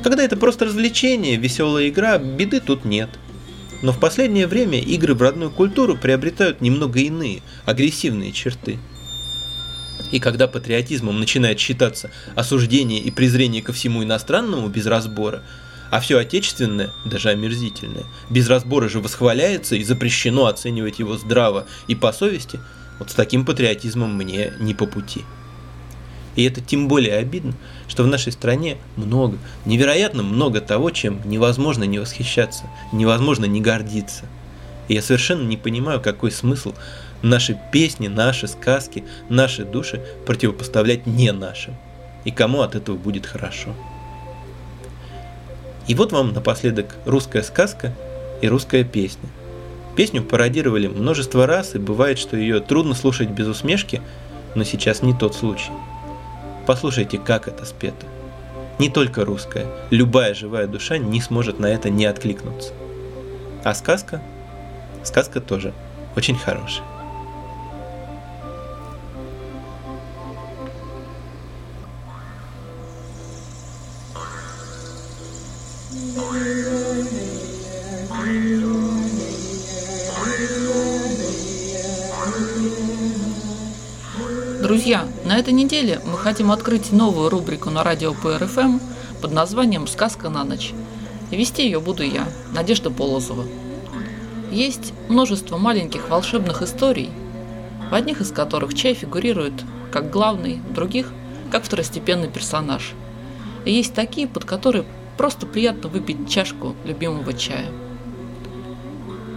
Когда 0.02 0.22
это 0.22 0.38
просто 0.38 0.64
развлечение, 0.64 1.36
веселая 1.36 1.90
игра, 1.90 2.16
беды 2.16 2.60
тут 2.60 2.86
нет. 2.86 3.10
Но 3.82 3.92
в 3.92 4.00
последнее 4.00 4.46
время 4.46 4.80
игры 4.80 5.14
в 5.14 5.20
родную 5.20 5.50
культуру 5.50 5.98
приобретают 5.98 6.62
немного 6.62 6.98
иные, 7.00 7.42
агрессивные 7.66 8.32
черты. 8.32 8.78
И 10.10 10.18
когда 10.18 10.48
патриотизмом 10.48 11.20
начинает 11.20 11.60
считаться 11.60 12.10
осуждение 12.34 13.00
и 13.00 13.10
презрение 13.10 13.60
ко 13.60 13.74
всему 13.74 14.02
иностранному 14.02 14.68
без 14.68 14.86
разбора, 14.86 15.42
а 15.92 16.00
все 16.00 16.18
отечественное, 16.18 16.90
даже 17.04 17.28
омерзительное, 17.28 18.04
без 18.30 18.48
разбора 18.48 18.88
же 18.88 18.98
восхваляется 18.98 19.76
и 19.76 19.84
запрещено 19.84 20.46
оценивать 20.46 20.98
его 21.00 21.18
здраво 21.18 21.66
и 21.86 21.94
по 21.94 22.14
совести, 22.14 22.60
вот 22.98 23.10
с 23.10 23.14
таким 23.14 23.44
патриотизмом 23.44 24.16
мне 24.16 24.54
не 24.58 24.72
по 24.72 24.86
пути. 24.86 25.20
И 26.34 26.44
это 26.44 26.62
тем 26.62 26.88
более 26.88 27.16
обидно, 27.16 27.52
что 27.88 28.04
в 28.04 28.06
нашей 28.06 28.32
стране 28.32 28.78
много, 28.96 29.36
невероятно 29.66 30.22
много 30.22 30.62
того, 30.62 30.88
чем 30.88 31.20
невозможно 31.26 31.84
не 31.84 31.98
восхищаться, 31.98 32.64
невозможно 32.90 33.44
не 33.44 33.60
гордиться. 33.60 34.24
И 34.88 34.94
я 34.94 35.02
совершенно 35.02 35.46
не 35.46 35.58
понимаю, 35.58 36.00
какой 36.00 36.30
смысл 36.30 36.72
наши 37.20 37.60
песни, 37.70 38.08
наши 38.08 38.48
сказки, 38.48 39.04
наши 39.28 39.66
души 39.66 40.02
противопоставлять 40.24 41.06
не 41.06 41.32
нашим. 41.32 41.76
И 42.24 42.30
кому 42.30 42.62
от 42.62 42.76
этого 42.76 42.96
будет 42.96 43.26
хорошо. 43.26 43.74
И 45.86 45.94
вот 45.94 46.12
вам 46.12 46.32
напоследок 46.32 46.94
русская 47.04 47.42
сказка 47.42 47.92
и 48.40 48.48
русская 48.48 48.84
песня. 48.84 49.28
Песню 49.96 50.22
пародировали 50.22 50.86
множество 50.86 51.46
раз, 51.46 51.74
и 51.74 51.78
бывает, 51.78 52.18
что 52.18 52.36
ее 52.36 52.60
трудно 52.60 52.94
слушать 52.94 53.28
без 53.28 53.46
усмешки, 53.46 54.00
но 54.54 54.64
сейчас 54.64 55.02
не 55.02 55.12
тот 55.12 55.34
случай. 55.34 55.72
Послушайте, 56.66 57.18
как 57.18 57.48
это 57.48 57.64
спето. 57.64 58.06
Не 58.78 58.88
только 58.88 59.24
русская, 59.24 59.66
любая 59.90 60.34
живая 60.34 60.66
душа 60.66 60.98
не 60.98 61.20
сможет 61.20 61.58
на 61.58 61.66
это 61.66 61.90
не 61.90 62.06
откликнуться. 62.06 62.72
А 63.64 63.74
сказка? 63.74 64.22
Сказка 65.04 65.40
тоже 65.40 65.72
очень 66.16 66.38
хорошая. 66.38 66.84
Этой 85.42 85.54
неделе 85.54 86.00
мы 86.04 86.16
хотим 86.16 86.52
открыть 86.52 86.92
новую 86.92 87.28
рубрику 87.28 87.68
на 87.68 87.82
радио 87.82 88.14
ПРФМ 88.14 88.78
под 89.20 89.32
названием 89.32 89.88
«Сказка 89.88 90.28
на 90.28 90.44
ночь». 90.44 90.72
И 91.32 91.36
вести 91.36 91.64
ее 91.64 91.80
буду 91.80 92.04
я, 92.04 92.28
Надежда 92.52 92.92
Полозова. 92.92 93.44
Есть 94.52 94.92
множество 95.08 95.58
маленьких 95.58 96.08
волшебных 96.08 96.62
историй, 96.62 97.10
в 97.90 97.94
одних 97.94 98.20
из 98.20 98.30
которых 98.30 98.74
чай 98.74 98.94
фигурирует 98.94 99.54
как 99.90 100.10
главный, 100.10 100.60
в 100.70 100.74
других– 100.74 101.12
как 101.50 101.64
второстепенный 101.64 102.28
персонаж. 102.28 102.92
И 103.64 103.72
есть 103.72 103.94
такие, 103.94 104.28
под 104.28 104.44
которые 104.44 104.84
просто 105.18 105.44
приятно 105.44 105.88
выпить 105.88 106.30
чашку 106.30 106.76
любимого 106.84 107.32
чая. 107.32 107.72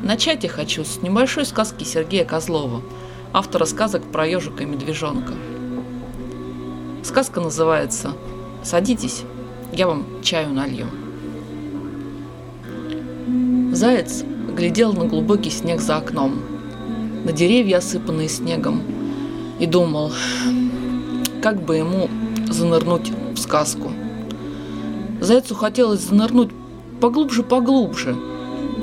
Начать 0.03 0.43
я 0.43 0.49
хочу 0.49 0.83
с 0.83 1.01
небольшой 1.01 1.45
сказки 1.45 1.83
Сергея 1.83 2.25
Козлова– 2.25 2.83
автора 3.33 3.65
сказок 3.65 4.03
про 4.11 4.27
ежика 4.27 4.61
и 4.61 4.67
медвежонка. 4.67 5.33
Сказка 7.05 7.39
называется 7.39 8.13
«Садитесь, 8.63 9.21
я 9.71 9.85
вам 9.85 10.05
чаю 10.23 10.51
налью». 10.51 10.87
Заяц 13.71 14.23
глядел 14.57 14.91
на 14.91 15.05
глубокий 15.05 15.51
снег 15.51 15.81
за 15.81 15.97
окном, 15.97 16.39
на 17.23 17.31
деревья, 17.31 17.77
осыпанные 17.77 18.27
снегом, 18.27 18.81
и 19.59 19.67
думал, 19.67 20.11
как 21.43 21.61
бы 21.61 21.75
ему 21.75 22.09
занырнуть 22.49 23.11
в 23.35 23.37
сказку. 23.37 23.91
Зайцу 25.21 25.53
хотелось 25.53 26.01
занырнуть 26.01 26.49
поглубже-поглубже, 27.01 28.15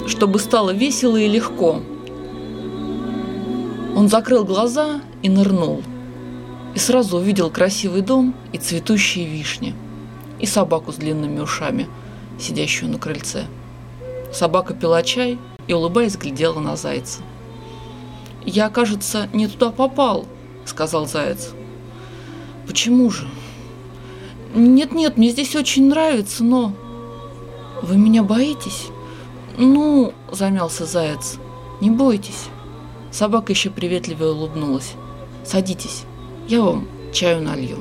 чтобы 0.07 0.39
стало 0.39 0.71
весело 0.71 1.17
и 1.17 1.27
легко– 1.27 1.81
он 3.95 4.09
закрыл 4.09 4.45
глаза 4.45 5.03
и 5.21 5.29
нырнул. 5.29 5.83
И 6.75 6.79
сразу 6.79 7.19
увидел 7.19 7.51
красивый 7.51 8.03
дом 8.03 8.35
и 8.53 8.59
цветущие 8.59 9.27
вишни. 9.27 9.75
И 10.39 10.47
собаку 10.47 10.93
с 10.93 10.97
длинными 10.97 11.41
ушами, 11.41 11.89
сидящую 12.39 12.91
на 12.91 12.99
крыльце. 12.99 13.47
Собака 14.33 14.75
пила 14.75 15.03
чай 15.03 15.39
и, 15.67 15.75
улыбаясь, 15.75 16.17
глядела 16.17 16.61
на 16.61 16.77
зайца. 16.77 17.21
«Я, 18.45 18.71
кажется, 18.71 19.29
не 19.33 19.47
туда 19.47 19.71
попал»,— 19.71 20.27
сказал 20.65 21.07
заяц. 21.07 21.51
«Почему 22.67 23.11
же?» 23.11 23.29
«Нет-нет, 24.55 25.17
мне 25.17 25.31
здесь 25.31 25.55
очень 25.55 25.89
нравится, 25.89 26.43
но...» 26.43 26.73
«Вы 27.83 27.97
меня 27.97 28.23
боитесь?» 28.23 28.89
«Ну...»— 29.59 30.13
замялся 30.33 30.87
заяц. 30.87 31.37
«Не 31.81 31.91
бойтесь». 31.91 32.49
Собака 33.11 33.53
еще 33.53 33.71
приветливо 33.71 34.25
улыбнулась. 34.25 34.95
«Садитесь, 35.45 36.05
я 36.49 36.63
вам 36.63 36.87
чаю 37.13 37.43
налью». 37.43 37.79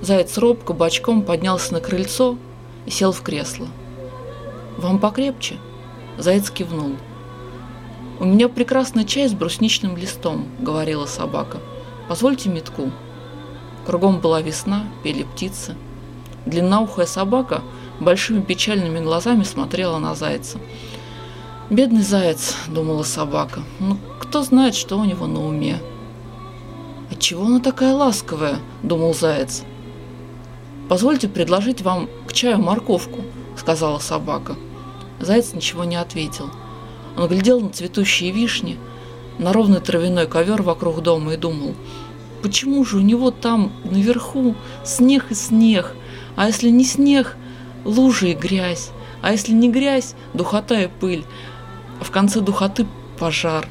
Заяц 0.00 0.38
робко 0.38 0.72
бочком 0.72 1.22
поднялся 1.22 1.72
на 1.72 1.80
крыльцо 1.80 2.36
и 2.86 2.90
сел 2.90 3.12
в 3.12 3.22
кресло. 3.22 3.66
«Вам 4.76 4.98
покрепче?» 4.98 5.56
Заяц 6.18 6.50
кивнул. 6.50 6.92
«У 8.20 8.24
меня 8.24 8.48
прекрасный 8.48 9.04
чай 9.04 9.28
с 9.28 9.32
брусничным 9.32 9.96
листом»,— 9.96 10.46
говорила 10.60 11.06
собака. 11.06 11.58
«Позвольте 12.08 12.48
метку». 12.48 12.90
Кругом 13.86 14.20
была 14.20 14.40
весна, 14.40 14.84
пели 15.02 15.22
птицы. 15.22 15.76
Длинноухая 16.46 17.06
собака 17.06 17.62
большими 18.00 18.40
печальными 18.40 19.00
глазами 19.00 19.44
смотрела 19.44 19.98
на 19.98 20.14
зайца. 20.14 20.58
«Бедный 21.70 22.02
заяц»,— 22.02 22.54
думала 22.68 23.02
собака. 23.02 23.62
«Ну, 23.78 23.98
кто 24.20 24.42
знает, 24.42 24.74
что 24.74 24.96
у 24.96 25.04
него 25.04 25.26
на 25.26 25.44
уме?» 25.44 25.80
«Отчего 27.10 27.46
она 27.46 27.60
такая 27.60 27.94
ласковая?»— 27.94 28.58
думал 28.82 29.14
заяц. 29.14 29.62
«Позвольте 30.88 31.28
предложить 31.28 31.82
вам 31.82 32.08
к 32.26 32.32
чаю 32.32 32.58
морковку»,— 32.58 33.20
сказала 33.56 33.98
собака. 33.98 34.56
Заяц 35.20 35.52
ничего 35.52 35.84
не 35.84 35.96
ответил. 35.96 36.50
Он 37.16 37.28
глядел 37.28 37.60
на 37.60 37.70
цветущие 37.70 38.30
вишни, 38.30 38.78
на 39.38 39.52
ровный 39.52 39.80
травяной 39.80 40.26
ковер 40.26 40.62
вокруг 40.62 41.02
дома 41.02 41.34
и 41.34 41.36
думал, 41.36 41.74
почему 42.42 42.84
же 42.84 42.98
у 42.98 43.00
него 43.00 43.30
там 43.30 43.72
наверху 43.84 44.54
снег 44.84 45.26
и 45.30 45.34
снег, 45.34 45.94
а 46.36 46.46
если 46.46 46.70
не 46.70 46.84
снег, 46.84 47.36
лужи 47.84 48.30
и 48.30 48.34
грязь, 48.34 48.90
а 49.22 49.32
если 49.32 49.52
не 49.52 49.70
грязь, 49.70 50.14
духота 50.34 50.80
и 50.80 50.88
пыль, 50.88 51.24
в 52.00 52.10
конце 52.10 52.40
духоты 52.40 52.86
пожар. 53.18 53.66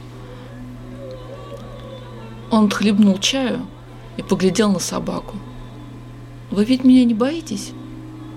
Он 2.51 2.65
отхлебнул 2.65 3.17
чаю 3.17 3.65
и 4.17 4.23
поглядел 4.23 4.71
на 4.71 4.79
собаку. 4.79 5.35
«Вы 6.49 6.65
ведь 6.65 6.83
меня 6.83 7.03
не 7.03 7.13
боитесь?» 7.13 7.71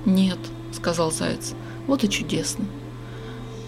«Нет»,— 0.04 0.38
сказал 0.72 1.12
заяц. 1.12 1.54
«Вот 1.86 2.04
и 2.04 2.08
чудесно». 2.08 2.64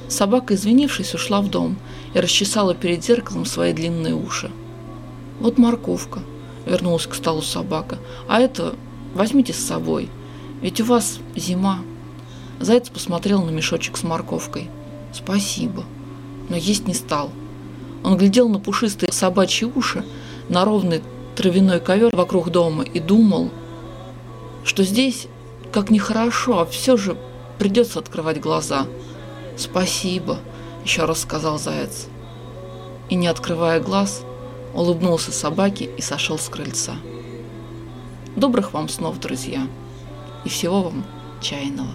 Собака, 0.09 0.55
извинившись, 0.55 1.15
ушла 1.15 1.41
в 1.41 1.49
дом 1.49 1.77
и 2.13 2.21
расчесала 2.21 2.75
перед 2.75 3.05
зеркалом 3.05 3.45
свои 3.45 3.73
длинные 3.73 4.15
уши. 4.15 4.51
«Вот 5.41 5.59
морковка»,— 5.59 6.21
вернулась 6.67 7.07
к 7.07 7.15
столу 7.15 7.43
собака. 7.43 7.99
«А 8.29 8.41
это 8.41 8.75
возьмите 9.15 9.53
с 9.53 9.65
собой, 9.65 10.11
ведь 10.61 10.81
у 10.81 10.85
вас 10.85 11.19
зима». 11.37 11.79
Заяц 12.61 12.89
посмотрел 12.89 13.43
на 13.43 13.51
мешочек 13.51 13.97
с 13.97 14.03
морковкой. 14.03 14.69
«Спасибо», 15.13 15.85
но 16.49 16.57
есть 16.57 16.87
не 16.87 16.95
стал. 16.95 17.31
Он 18.05 18.17
глядел 18.17 18.49
на 18.49 18.59
пушистые 18.59 19.13
собачьи 19.13 19.67
уши, 19.67 20.05
на 20.49 20.65
ровный 20.65 21.03
травяной 21.37 21.81
ковер 21.81 22.15
вокруг 22.15 22.51
дома 22.51 22.85
и 22.85 23.01
думал, 23.01 23.51
что 24.65 24.85
здесь 24.85 25.27
как 25.73 25.91
нехорошо, 25.91 26.61
а 26.61 26.67
все 26.67 26.97
же 26.97 27.17
придется 27.59 27.99
открывать 27.99 28.41
глаза. 28.41 28.87
«Спасибо»,— 29.57 30.39
еще 30.85 31.05
раз 31.05 31.21
сказал 31.21 31.59
заяц. 31.59 32.07
И, 33.09 33.15
не 33.15 33.27
открывая 33.27 33.81
глаз, 33.81 34.23
улыбнулся 34.75 35.33
собаке 35.33 35.91
и 35.97 36.01
сошел 36.03 36.39
с 36.39 36.49
крыльца. 36.49 36.95
Добрых 38.37 38.73
вам 38.73 38.89
снов, 38.89 39.21
друзья, 39.21 39.67
и 40.45 40.49
всего 40.49 40.83
вам 40.83 41.05
чайного. 41.43 41.91